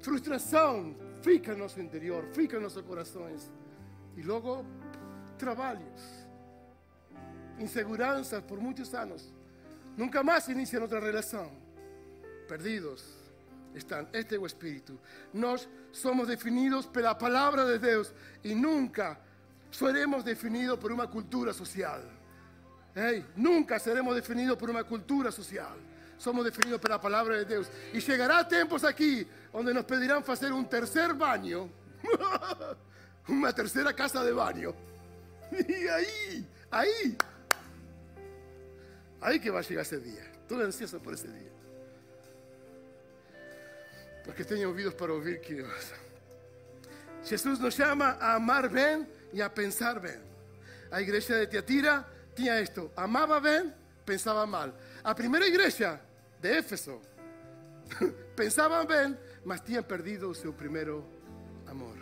frustración 0.00 0.96
fica 1.22 1.52
en 1.52 1.58
nuestro 1.58 1.82
interior, 1.82 2.28
fica 2.32 2.56
en 2.56 2.62
nuestros 2.62 2.84
corazones. 2.84 3.50
Y 4.16 4.22
luego, 4.22 4.64
trabajos, 5.36 6.26
inseguranzas 7.58 8.42
por 8.42 8.60
muchos 8.60 8.92
años. 8.94 9.32
Nunca 9.96 10.22
más 10.22 10.48
inician 10.48 10.82
otra 10.82 11.00
relación. 11.00 11.50
Perdidos 12.48 13.17
están. 13.78 14.08
Este 14.12 14.34
es 14.34 14.40
el 14.40 14.46
espíritu. 14.46 14.98
Nos 15.32 15.68
somos 15.90 16.28
definidos 16.28 16.86
por 16.86 17.02
la 17.02 17.16
palabra 17.16 17.64
de 17.64 17.78
Dios 17.78 18.12
y 18.42 18.54
nunca 18.54 19.18
seremos 19.70 20.24
definidos 20.24 20.78
por 20.78 20.92
una 20.92 21.06
cultura 21.06 21.52
social. 21.52 22.02
nunca 23.36 23.78
seremos 23.78 24.14
definidos 24.14 24.56
por 24.58 24.70
una 24.70 24.84
cultura 24.84 25.30
social 25.30 25.76
somos 26.18 26.44
definidos 26.44 26.80
por 26.80 26.90
la 26.90 27.00
palabra 27.00 27.36
de 27.36 27.44
Dios. 27.44 27.70
Y 27.92 28.00
llegará 28.00 28.46
tiempos 28.46 28.84
aquí 28.84 29.26
donde 29.52 29.72
nos 29.72 29.84
pedirán 29.84 30.22
hacer 30.26 30.52
un 30.52 30.68
tercer 30.68 31.14
baño, 31.14 31.70
una 33.28 33.52
tercera 33.52 33.94
casa 33.94 34.22
de 34.22 34.32
baño. 34.32 34.74
Y 35.50 35.88
ahí, 35.88 36.46
ahí, 36.70 37.16
ahí 39.18 39.40
que 39.40 39.48
va 39.48 39.60
a 39.60 39.62
llegar 39.62 39.82
ese 39.82 39.98
día. 39.98 40.30
Estoy 40.42 40.62
ansioso 40.62 41.00
por 41.00 41.14
ese 41.14 41.28
día. 44.28 44.34
Porque 44.34 44.44
tengo 44.44 44.70
oídos 44.70 44.94
para 44.94 45.12
oír 45.12 45.40
que 45.40 45.64
Jesús 47.24 47.58
nos 47.60 47.76
llama 47.76 48.18
a 48.20 48.34
amar 48.34 48.68
bien 48.68 49.08
y 49.32 49.40
a 49.40 49.52
pensar 49.52 50.00
bien. 50.00 50.20
La 50.90 51.00
iglesia 51.00 51.36
de 51.36 51.46
Tiatira 51.46 52.06
tenía 52.34 52.58
esto, 52.60 52.92
amaba 52.96 53.40
bien, 53.40 53.74
pensaba 54.04 54.46
mal. 54.46 54.72
A 55.02 55.14
primera 55.14 55.46
iglesia 55.46 56.00
de 56.40 56.58
Éfeso 56.58 57.00
pensaban 58.36 58.86
bien, 58.86 59.18
mas 59.44 59.60
habían 59.60 59.84
perdido 59.84 60.32
su 60.34 60.54
primer 60.54 60.88
amor. 61.66 61.96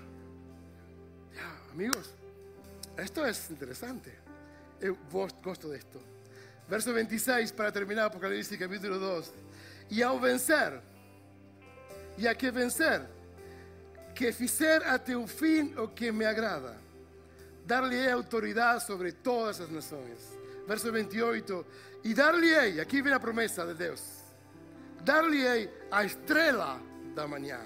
Ya, 1.35 1.73
amigos, 1.73 2.15
esto 2.97 3.27
es 3.27 3.51
interesante. 3.51 4.13
Yo 4.81 4.97
gosto 5.43 5.69
de 5.69 5.79
esto. 5.79 6.01
Verso 6.69 6.93
26 6.93 7.53
para 7.53 7.73
terminar 7.73 8.07
Apocalipsis 8.07 8.59
capítulo 8.59 8.99
2. 8.99 9.33
Y 9.91 10.03
al 10.03 10.21
vencer, 10.21 10.81
y 12.19 12.27
a 12.27 12.35
que 12.35 12.51
vencer, 12.51 13.07
que 14.15 14.33
fizer 14.33 14.83
até 14.85 15.15
o 15.17 15.27
fin 15.27 15.75
o 15.79 15.95
que 15.95 16.13
me 16.13 16.27
agrada, 16.27 16.77
darle 17.67 18.11
autoridad 18.11 18.81
sobre 18.81 19.13
todas 19.13 19.61
las 19.61 19.71
naciones. 19.71 20.19
Verso 20.67 20.91
28, 20.91 21.67
y 22.05 22.15
darle, 22.15 22.81
aquí 22.81 22.97
viene 22.97 23.11
la 23.11 23.21
promesa 23.21 23.65
de 23.65 23.75
Dios 23.75 24.17
dar-lhe 25.07 25.71
a 25.91 26.05
estrela 26.05 26.81
da 27.15 27.29
manhã, 27.29 27.61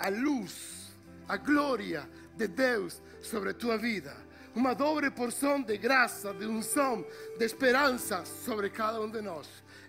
a 0.00 0.10
luz, 0.10 0.90
a 1.28 1.36
glória 1.36 2.08
de 2.36 2.48
Deus 2.48 3.00
sobre 3.22 3.54
tua 3.54 3.78
vida. 3.78 4.14
Uma 4.52 4.74
dobre 4.74 5.10
porção 5.10 5.62
de 5.62 5.76
graça, 5.76 6.34
de 6.34 6.46
unção, 6.46 7.06
de 7.38 7.44
esperança 7.44 8.24
sobre 8.24 8.68
cada 8.68 9.00
um 9.00 9.08
de 9.08 9.22
nós. 9.22 9.46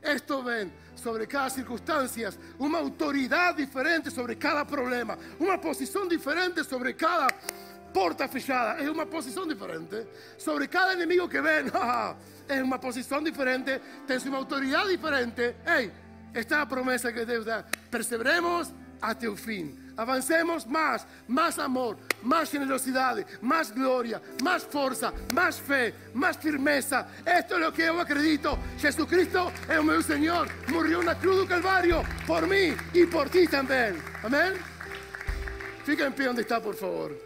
Esto 0.07 0.41
vem 0.41 0.71
sobre 0.95 1.27
cada 1.27 1.49
circunstância, 1.49 2.33
uma 2.57 2.79
autoridade 2.79 3.65
diferente 3.65 4.09
sobre 4.09 4.35
cada 4.35 4.65
problema, 4.65 5.17
uma 5.39 5.57
posição 5.57 6.07
diferente 6.07 6.63
sobre 6.63 6.93
cada 6.93 7.27
porta 7.93 8.27
fechada, 8.27 8.81
é 8.81 8.89
uma 8.89 9.05
posição 9.05 9.47
diferente. 9.47 10.07
Sobre 10.37 10.67
cada 10.67 10.93
inimigo 10.93 11.27
que 11.27 11.41
vem, 11.41 11.65
é 12.47 12.63
uma 12.63 12.79
posição 12.79 13.21
diferente, 13.21 13.81
tem 14.07 14.17
uma 14.29 14.37
autoridade 14.37 14.89
diferente. 14.89 15.55
Ei, 15.65 15.91
Esta 16.33 16.65
promesa 16.67 17.11
que 17.11 17.25
Dios 17.25 17.45
da. 17.45 17.65
Perseveremos 17.89 18.71
hasta 19.01 19.25
el 19.25 19.37
fin. 19.37 19.86
Avancemos 19.97 20.67
más, 20.67 21.07
más 21.27 21.57
amor, 21.57 21.97
más 22.21 22.51
generosidad, 22.51 23.17
más 23.41 23.73
gloria, 23.73 24.21
más 24.43 24.63
fuerza, 24.63 25.11
más 25.33 25.59
fe, 25.59 25.93
más 26.13 26.37
firmeza. 26.37 27.07
Esto 27.25 27.55
es 27.55 27.61
lo 27.61 27.73
que 27.73 27.87
yo 27.87 27.99
acredito. 27.99 28.59
Jesucristo 28.79 29.51
es 29.67 29.83
mi 29.83 30.03
Señor. 30.03 30.47
Murió 30.67 30.99
en 30.99 31.07
la 31.07 31.15
cruz 31.17 31.39
del 31.39 31.47
Calvario 31.47 32.03
por 32.27 32.47
mí 32.47 32.75
y 32.93 33.05
por 33.07 33.27
ti 33.29 33.47
también. 33.47 33.99
Amén. 34.23 34.53
Fica 35.83 36.05
en 36.05 36.13
pie 36.13 36.27
donde 36.27 36.43
está, 36.43 36.61
por 36.61 36.75
favor. 36.75 37.17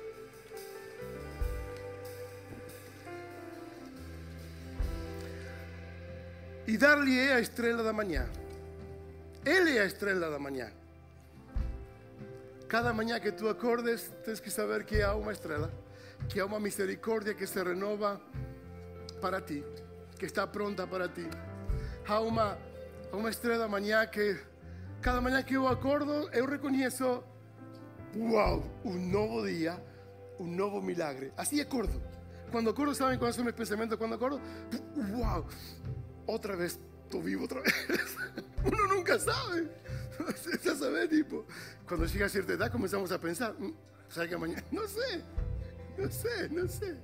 Y 6.67 6.77
darle 6.77 7.33
a 7.33 7.39
estrella 7.39 7.83
de 7.83 7.91
mañana. 7.91 8.29
Él 9.43 9.67
es 9.67 9.75
la 9.75 9.83
estrella 9.83 10.29
de 10.29 10.39
mañana. 10.39 10.80
Cada 12.71 12.93
mañana 12.93 13.19
que 13.19 13.33
tú 13.33 13.49
acordes, 13.49 14.13
tienes 14.23 14.39
que 14.39 14.49
saber 14.49 14.85
que 14.85 15.03
hay 15.03 15.19
una 15.19 15.33
estrella, 15.33 15.69
que 16.31 16.39
hay 16.39 16.47
una 16.47 16.57
misericordia 16.57 17.35
que 17.35 17.45
se 17.45 17.61
renova 17.61 18.17
para 19.19 19.45
ti, 19.45 19.61
que 20.17 20.25
está 20.25 20.49
pronta 20.49 20.89
para 20.89 21.13
ti. 21.13 21.27
Hay 22.07 22.25
una, 22.25 22.57
una 23.11 23.29
estrella 23.29 23.67
mañana 23.67 24.09
que, 24.09 24.37
cada 25.01 25.19
mañana 25.19 25.45
que 25.45 25.55
yo 25.55 25.67
acordo, 25.67 26.31
yo 26.31 26.45
reconozco, 26.45 27.25
wow, 28.15 28.63
un 28.85 29.11
nuevo 29.11 29.43
día, 29.43 29.77
un 30.39 30.55
nuevo 30.55 30.81
milagre. 30.81 31.33
Así 31.35 31.59
acordo. 31.59 32.01
Cuando 32.53 32.71
acordo, 32.71 32.95
¿saben 32.95 33.19
cuáles 33.19 33.35
son 33.35 33.43
mis 33.47 33.53
pensamientos? 33.53 33.97
Cuando 33.97 34.15
acordo, 34.15 34.39
wow, 35.11 35.45
otra 36.25 36.55
vez, 36.55 36.79
tú 37.09 37.21
vivo 37.21 37.43
otra 37.43 37.59
vez. 37.59 37.75
Uno 38.63 38.95
nunca 38.95 39.19
sabe. 39.19 39.67
Ya 40.63 40.75
sabes, 40.75 41.09
tipo, 41.09 41.45
cuando 41.87 42.05
llega 42.05 42.25
a 42.25 42.29
cierta 42.29 42.53
edad 42.53 42.71
comenzamos 42.71 43.11
a 43.11 43.19
pensar, 43.19 43.55
"Mm, 43.57 43.73
¿sabes 44.09 44.29
que 44.29 44.37
mañana? 44.37 44.63
No 44.71 44.87
sé, 44.87 45.23
no 45.97 46.09
sé, 46.09 46.49
no 46.49 46.67
sé. 46.67 46.95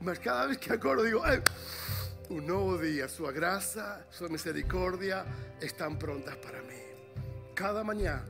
Mas 0.00 0.18
cada 0.18 0.46
vez 0.46 0.58
que 0.58 0.72
acordo 0.72 1.04
digo, 1.04 1.22
"Ay, 1.24 1.40
un 2.28 2.46
nuevo 2.46 2.78
día, 2.78 3.08
su 3.08 3.24
gracia, 3.24 4.06
su 4.10 4.28
misericordia 4.28 5.24
están 5.60 5.98
prontas 5.98 6.36
para 6.36 6.62
mí. 6.62 6.74
Cada 7.54 7.84
mañana 7.84 8.24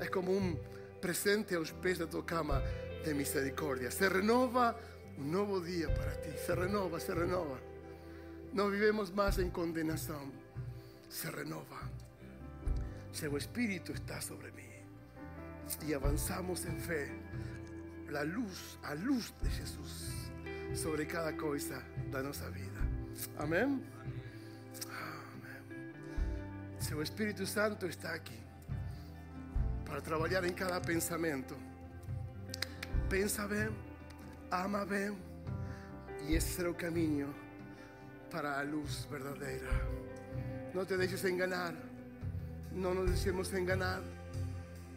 es 0.00 0.08
como 0.10 0.32
un 0.32 0.58
presente 1.00 1.54
a 1.54 1.58
los 1.58 1.72
pies 1.72 1.98
de 1.98 2.06
tu 2.06 2.24
cama 2.24 2.62
de 3.04 3.12
misericordia. 3.12 3.90
Se 3.90 4.08
renova 4.08 4.76
un 5.18 5.30
nuevo 5.30 5.60
día 5.60 5.92
para 5.94 6.20
ti, 6.20 6.30
se 6.44 6.54
renova, 6.54 6.98
se 6.98 7.14
renova. 7.14 7.58
No 8.52 8.70
vivimos 8.70 9.12
más 9.12 9.38
en 9.38 9.50
condenación, 9.50 10.32
se 11.10 11.30
renova. 11.30 11.82
Su 13.14 13.36
espíritu 13.36 13.92
está 13.92 14.20
sobre 14.20 14.50
mí 14.50 14.68
y 15.86 15.92
avanzamos 15.92 16.64
en 16.64 16.80
fe. 16.80 17.12
La 18.10 18.24
luz, 18.24 18.76
a 18.82 18.96
luz 18.96 19.32
de 19.40 19.50
Jesús 19.50 20.10
sobre 20.74 21.06
cada 21.06 21.36
cosa 21.36 21.80
de 22.10 22.22
nuestra 22.24 22.48
vida. 22.48 22.80
Amén. 23.38 23.84
Amén. 24.90 25.92
Su 26.80 27.00
Espíritu 27.00 27.46
Santo 27.46 27.86
está 27.86 28.14
aquí 28.14 28.38
para 29.86 30.00
trabajar 30.00 30.44
en 30.44 30.54
cada 30.54 30.82
pensamiento. 30.82 31.56
Pensa 33.08 33.46
bem, 33.46 33.70
ama 34.50 34.84
bem, 34.84 35.14
y 36.28 36.34
ese 36.34 36.56
será 36.56 36.68
el 36.70 36.76
camino 36.76 37.28
para 38.28 38.56
la 38.56 38.64
luz 38.64 39.06
verdadera. 39.08 39.70
No 40.74 40.84
te 40.84 40.96
dejes 40.96 41.24
enganar, 41.24 41.93
no 42.74 42.94
nos 42.94 43.10
dejemos 43.10 43.52
enganar. 43.52 44.02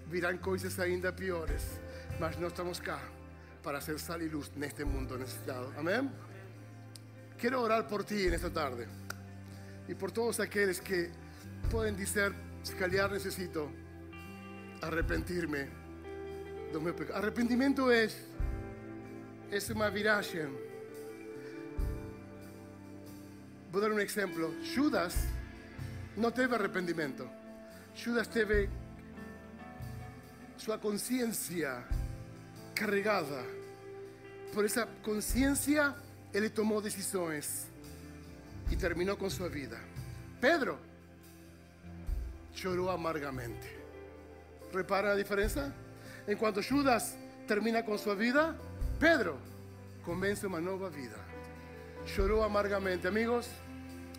Virán 0.10 0.38
cosas 0.38 0.80
ainda 0.80 1.16
piores, 1.16 1.80
mas 2.20 2.40
no 2.40 2.48
estamos 2.48 2.80
acá 2.80 3.00
para 3.62 3.80
hacer 3.80 4.00
sal 4.00 4.22
y 4.22 4.30
luz 4.30 4.52
en 4.56 4.64
este 4.64 4.86
mundo 4.86 5.18
necesitado. 5.18 5.74
Amén. 5.78 6.10
Quiero 7.38 7.62
orar 7.62 7.88
por 7.88 8.04
ti 8.04 8.26
en 8.26 8.34
esta 8.34 8.52
tarde 8.52 8.88
y 9.88 9.94
por 9.94 10.12
todos 10.12 10.40
aquellos 10.40 10.80
que 10.82 11.12
pueden 11.70 11.96
decir, 11.96 12.34
escalear 12.64 13.12
necesito 13.12 13.70
arrepentirme. 14.82 15.68
Arrepentimiento 17.14 17.92
es, 17.92 18.18
es 19.52 19.70
una 19.70 19.90
viraje. 19.90 20.48
Voy 23.72 23.80
a 23.80 23.84
dar 23.84 23.92
un 23.92 24.02
ejemplo. 24.02 24.54
Judas 24.76 25.16
no 26.16 26.32
teve 26.32 26.56
arrepentimiento. 26.56 27.30
Judas 28.04 28.30
teve 28.30 28.70
su 30.58 30.80
conciencia 30.80 31.84
cargada. 32.74 33.44
Por 34.54 34.66
esa 34.66 34.88
conciencia, 35.04 35.96
él 36.34 36.52
tomó 36.52 36.82
decisiones 36.82 37.66
y 38.70 38.76
terminó 38.76 39.18
con 39.18 39.32
su 39.32 39.50
vida. 39.50 39.80
Pedro 40.40 40.78
lloró 42.56 42.92
amargamente. 42.92 43.76
¿Repara 44.74 45.10
la 45.10 45.16
diferencia? 45.16 45.74
En 46.28 46.38
cuanto 46.38 46.62
Judas 46.62 47.16
termina 47.48 47.84
con 47.84 47.98
su 47.98 48.16
vida, 48.16 48.56
Pedro 49.00 49.38
comienza 50.04 50.48
una 50.48 50.60
nueva 50.60 50.90
vida. 50.90 51.18
Lloró 52.16 52.44
amargamente. 52.44 53.08
Amigos, 53.08 53.48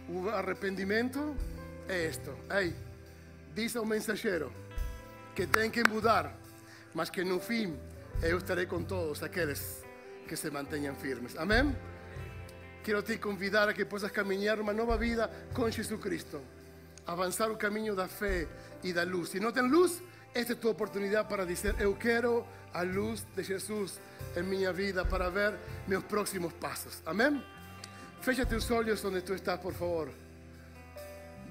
un 0.09 0.29
arrepentimiento 0.29 1.35
es 1.89 2.17
esto. 2.17 2.37
Hey, 2.51 2.75
dice 3.63 3.79
un 3.79 3.89
mensajero 3.89 4.51
que 5.35 5.47
tienen 5.47 5.73
que 5.73 5.85
mudar, 5.85 6.35
mas 6.95 7.11
que 7.11 7.25
no 7.25 7.39
fin 7.39 7.77
yo 8.23 8.39
estaré 8.39 8.67
con 8.67 8.87
todos 8.87 9.23
aquellos 9.23 9.83
que 10.27 10.37
se 10.37 10.51
mantengan 10.51 10.97
firmes. 10.97 11.37
Amén. 11.37 11.77
Quiero 12.85 13.03
te 13.03 13.19
convidar 13.21 13.69
a 13.69 13.75
que 13.75 13.85
puedas 13.87 14.11
caminar 14.13 14.61
una 14.61 14.73
nueva 14.73 14.97
vida 14.97 15.31
con 15.53 15.73
Jesucristo. 15.73 16.41
Avanzar 17.07 17.51
el 17.51 17.59
camino 17.59 17.95
da 17.95 18.07
fe 18.07 18.47
y 18.83 18.93
da 18.93 19.05
luz. 19.05 19.31
Si 19.31 19.41
no 19.41 19.53
tienes 19.53 19.71
luz, 19.71 20.01
esta 20.35 20.53
es 20.53 20.61
tu 20.61 20.69
oportunidad 20.69 21.29
para 21.29 21.45
decir, 21.45 21.75
eu 21.79 21.99
quero 21.99 22.47
a 22.73 22.85
luz 22.85 23.25
de 23.35 23.43
Jesús 23.43 23.99
en 24.37 24.49
mi 24.49 24.67
vida 24.73 25.09
para 25.09 25.31
ver 25.31 25.59
mis 25.87 26.03
próximos 26.05 26.53
pasos. 26.53 27.03
Amén. 27.07 27.43
Fecha 28.21 28.47
tus 28.47 28.71
ojos 28.71 29.03
donde 29.03 29.23
tú 29.23 29.35
estás, 29.35 29.59
por 29.59 29.75
favor. 29.75 30.28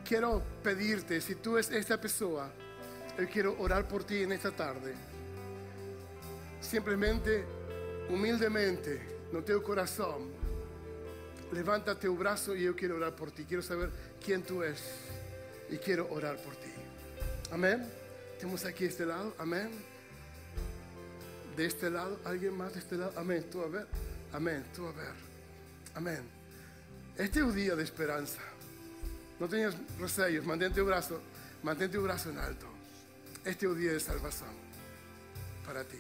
Quiero 0.08 0.42
pedirte, 0.64 1.20
si 1.20 1.36
tú 1.36 1.58
eres 1.58 1.70
esta 1.70 2.00
persona, 2.00 2.50
yo 3.20 3.28
quiero 3.28 3.60
orar 3.60 3.86
por 3.90 4.06
ti 4.06 4.24
en 4.24 4.32
esta 4.32 4.52
tarde. 4.52 4.94
Simplemente, 6.62 7.44
humildemente, 8.10 9.02
no 9.34 9.44
teu 9.44 9.62
corazón, 9.62 10.32
levanta 11.52 12.00
tu 12.00 12.16
brazo 12.16 12.56
y 12.56 12.64
yo 12.64 12.76
quiero 12.76 12.96
orar 12.96 13.18
por 13.18 13.32
ti. 13.32 13.44
Quiero 13.44 13.62
saber 13.62 13.90
quién 14.24 14.44
tú 14.44 14.64
eres 14.64 14.82
y 15.70 15.78
quiero 15.78 16.08
orar 16.10 16.38
por 16.38 16.56
ti. 16.56 16.72
Amén. 17.52 17.86
Tenemos 18.40 18.64
aquí 18.64 18.86
este 18.86 19.06
lado. 19.06 19.36
Amén. 19.38 19.72
De 21.58 21.66
este 21.66 21.90
lado, 21.90 22.18
alguien 22.24 22.56
más 22.56 22.74
de 22.74 22.80
este 22.80 22.96
lado. 22.96 23.12
Amén. 23.18 23.46
Tú 23.52 23.62
a 23.62 23.68
ver. 23.68 23.88
Amén. 24.32 24.64
Tú 24.74 24.88
a 24.88 24.92
ver. 24.94 25.16
Amén. 25.96 26.22
Este 27.18 27.40
es 27.40 27.46
un 27.46 27.54
día 27.54 27.76
de 27.76 27.84
esperanza. 27.84 28.40
No 29.40 29.48
tengas 29.48 29.76
recelos. 30.00 30.46
Mantén 30.46 30.74
tu 30.74 30.86
brazo. 30.86 31.22
Mantén 31.64 31.92
tu 31.92 32.02
brazo 32.02 32.30
en 32.30 32.38
alto. 32.38 32.68
Este 33.46 33.66
es 33.66 33.72
un 33.72 33.80
día 33.80 33.94
de 33.94 34.00
salvación 34.00 34.50
para 35.66 35.84
ti. 35.84 36.00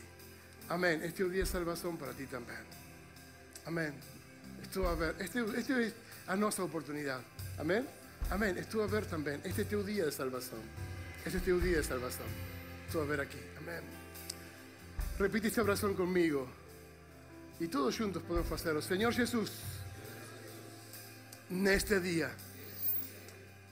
Amén. 0.70 1.02
Este 1.04 1.24
es 1.24 1.28
un 1.28 1.32
día 1.32 1.44
de 1.44 1.50
salvación 1.50 1.98
para 1.98 2.12
ti 2.14 2.26
también. 2.26 2.60
Amén. 3.66 3.94
Estuvo 4.62 4.88
a 4.88 4.96
ver. 4.96 5.16
Este, 5.20 5.44
este 5.58 5.88
es 5.88 5.94
a 6.28 6.36
nuestra 6.36 6.64
oportunidad. 6.64 7.22
Amén. 7.58 7.88
Amén. 8.30 8.58
Estuvo 8.58 8.84
a 8.84 8.88
ver 8.88 9.06
también. 9.06 9.42
Este 9.44 9.62
es 9.62 9.70
tu 9.70 9.84
día 9.84 10.06
de 10.06 10.12
salvación. 10.12 10.62
Este 11.26 11.38
es 11.38 11.44
tu 11.46 11.60
día 11.60 11.78
de 11.78 11.84
salvación. 11.84 12.28
Estuvo 12.86 13.04
a 13.04 13.06
ver 13.06 13.22
aquí. 13.22 13.40
Amén. 13.58 13.82
Repite 15.20 15.48
esta 15.48 15.62
oración 15.62 15.94
conmigo. 15.94 16.48
Y 17.60 17.68
todos 17.68 17.98
juntos 17.98 18.22
podemos 18.24 18.52
hacerlo. 18.52 18.82
Señor 18.82 19.14
Jesús, 19.14 19.52
en 21.50 21.68
este 21.68 22.00
día 22.00 22.32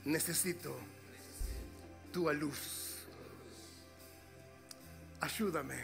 necesito 0.06 0.78
tu 2.12 2.32
luz. 2.32 2.94
Ayúdame 5.20 5.76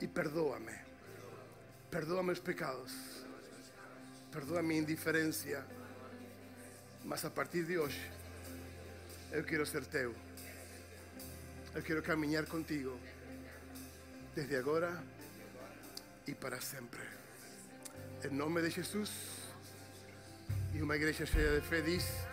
y 0.00 0.06
perdóame. 0.06 0.72
Perdóame 1.90 2.32
los 2.32 2.40
pecados. 2.40 2.92
Perdóa 4.30 4.62
mi 4.62 4.76
indiferencia. 4.76 5.64
Mas 7.04 7.24
a 7.24 7.34
partir 7.34 7.66
de 7.66 7.78
hoy, 7.78 7.92
yo 9.32 9.44
quiero 9.44 9.66
ser 9.66 9.86
teu. 9.86 10.12
Yo 11.74 11.82
quiero 11.82 12.02
caminar 12.02 12.46
contigo. 12.46 12.98
Desde 14.36 14.58
ahora 14.58 15.02
y 16.26 16.34
para 16.34 16.60
siempre. 16.60 17.00
En 18.22 18.36
nombre 18.36 18.62
de 18.62 18.70
Jesús. 18.70 19.10
Y 20.74 20.80
una 20.80 20.96
iglesia 20.96 21.26
cheia 21.26 21.50
de 21.50 21.62
fe 21.62 21.82
dice. 21.82 22.31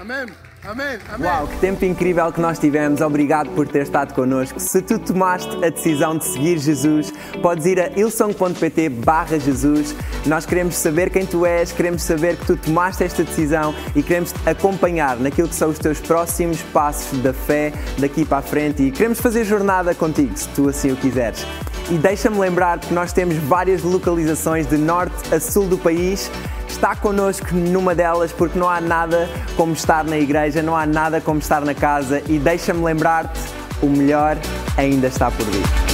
Amém, 0.00 0.24
amém, 0.64 0.98
amém. 1.12 1.28
Uau, 1.28 1.46
que 1.46 1.58
tempo 1.58 1.84
incrível 1.84 2.32
que 2.32 2.40
nós 2.40 2.58
tivemos. 2.58 3.02
Obrigado 3.02 3.50
por 3.50 3.68
ter 3.68 3.82
estado 3.82 4.14
connosco. 4.14 4.58
Se 4.58 4.80
tu 4.80 4.98
tomaste 4.98 5.54
a 5.62 5.68
decisão 5.68 6.16
de 6.16 6.24
seguir 6.24 6.56
Jesus, 6.56 7.12
podes 7.42 7.66
ir 7.66 7.78
a 7.78 7.88
ilsong.pt 7.90 8.88
barra 8.88 9.38
Jesus. 9.38 9.94
Nós 10.24 10.46
queremos 10.46 10.76
saber 10.76 11.10
quem 11.10 11.26
tu 11.26 11.44
és, 11.44 11.70
queremos 11.70 12.00
saber 12.00 12.38
que 12.38 12.46
tu 12.46 12.56
tomaste 12.56 13.04
esta 13.04 13.22
decisão 13.22 13.74
e 13.94 14.02
queremos 14.02 14.32
acompanhar 14.46 15.18
naquilo 15.18 15.48
que 15.48 15.54
são 15.54 15.68
os 15.68 15.78
teus 15.78 16.00
próximos 16.00 16.62
passos 16.72 17.18
da 17.18 17.34
fé 17.34 17.70
daqui 17.98 18.24
para 18.24 18.38
a 18.38 18.42
frente 18.42 18.82
e 18.82 18.90
queremos 18.90 19.20
fazer 19.20 19.44
jornada 19.44 19.94
contigo, 19.94 20.34
se 20.34 20.48
tu 20.48 20.66
assim 20.70 20.92
o 20.92 20.96
quiseres. 20.96 21.44
E 21.90 21.98
deixa-me 21.98 22.38
lembrar 22.38 22.78
que 22.78 22.94
nós 22.94 23.12
temos 23.12 23.36
várias 23.36 23.82
localizações 23.82 24.66
de 24.66 24.78
norte 24.78 25.34
a 25.34 25.38
sul 25.38 25.66
do 25.66 25.76
país. 25.76 26.30
Está 26.70 26.94
connosco 26.94 27.52
numa 27.52 27.94
delas 27.94 28.32
porque 28.32 28.58
não 28.58 28.70
há 28.70 28.80
nada 28.80 29.28
como 29.56 29.72
estar 29.72 30.04
na 30.04 30.16
igreja, 30.16 30.62
não 30.62 30.74
há 30.74 30.86
nada 30.86 31.20
como 31.20 31.40
estar 31.40 31.60
na 31.62 31.74
casa. 31.74 32.22
E 32.26 32.38
deixa-me 32.38 32.82
lembrar-te, 32.82 33.40
o 33.82 33.86
melhor 33.86 34.38
ainda 34.78 35.08
está 35.08 35.30
por 35.30 35.44
vir. 35.46 35.89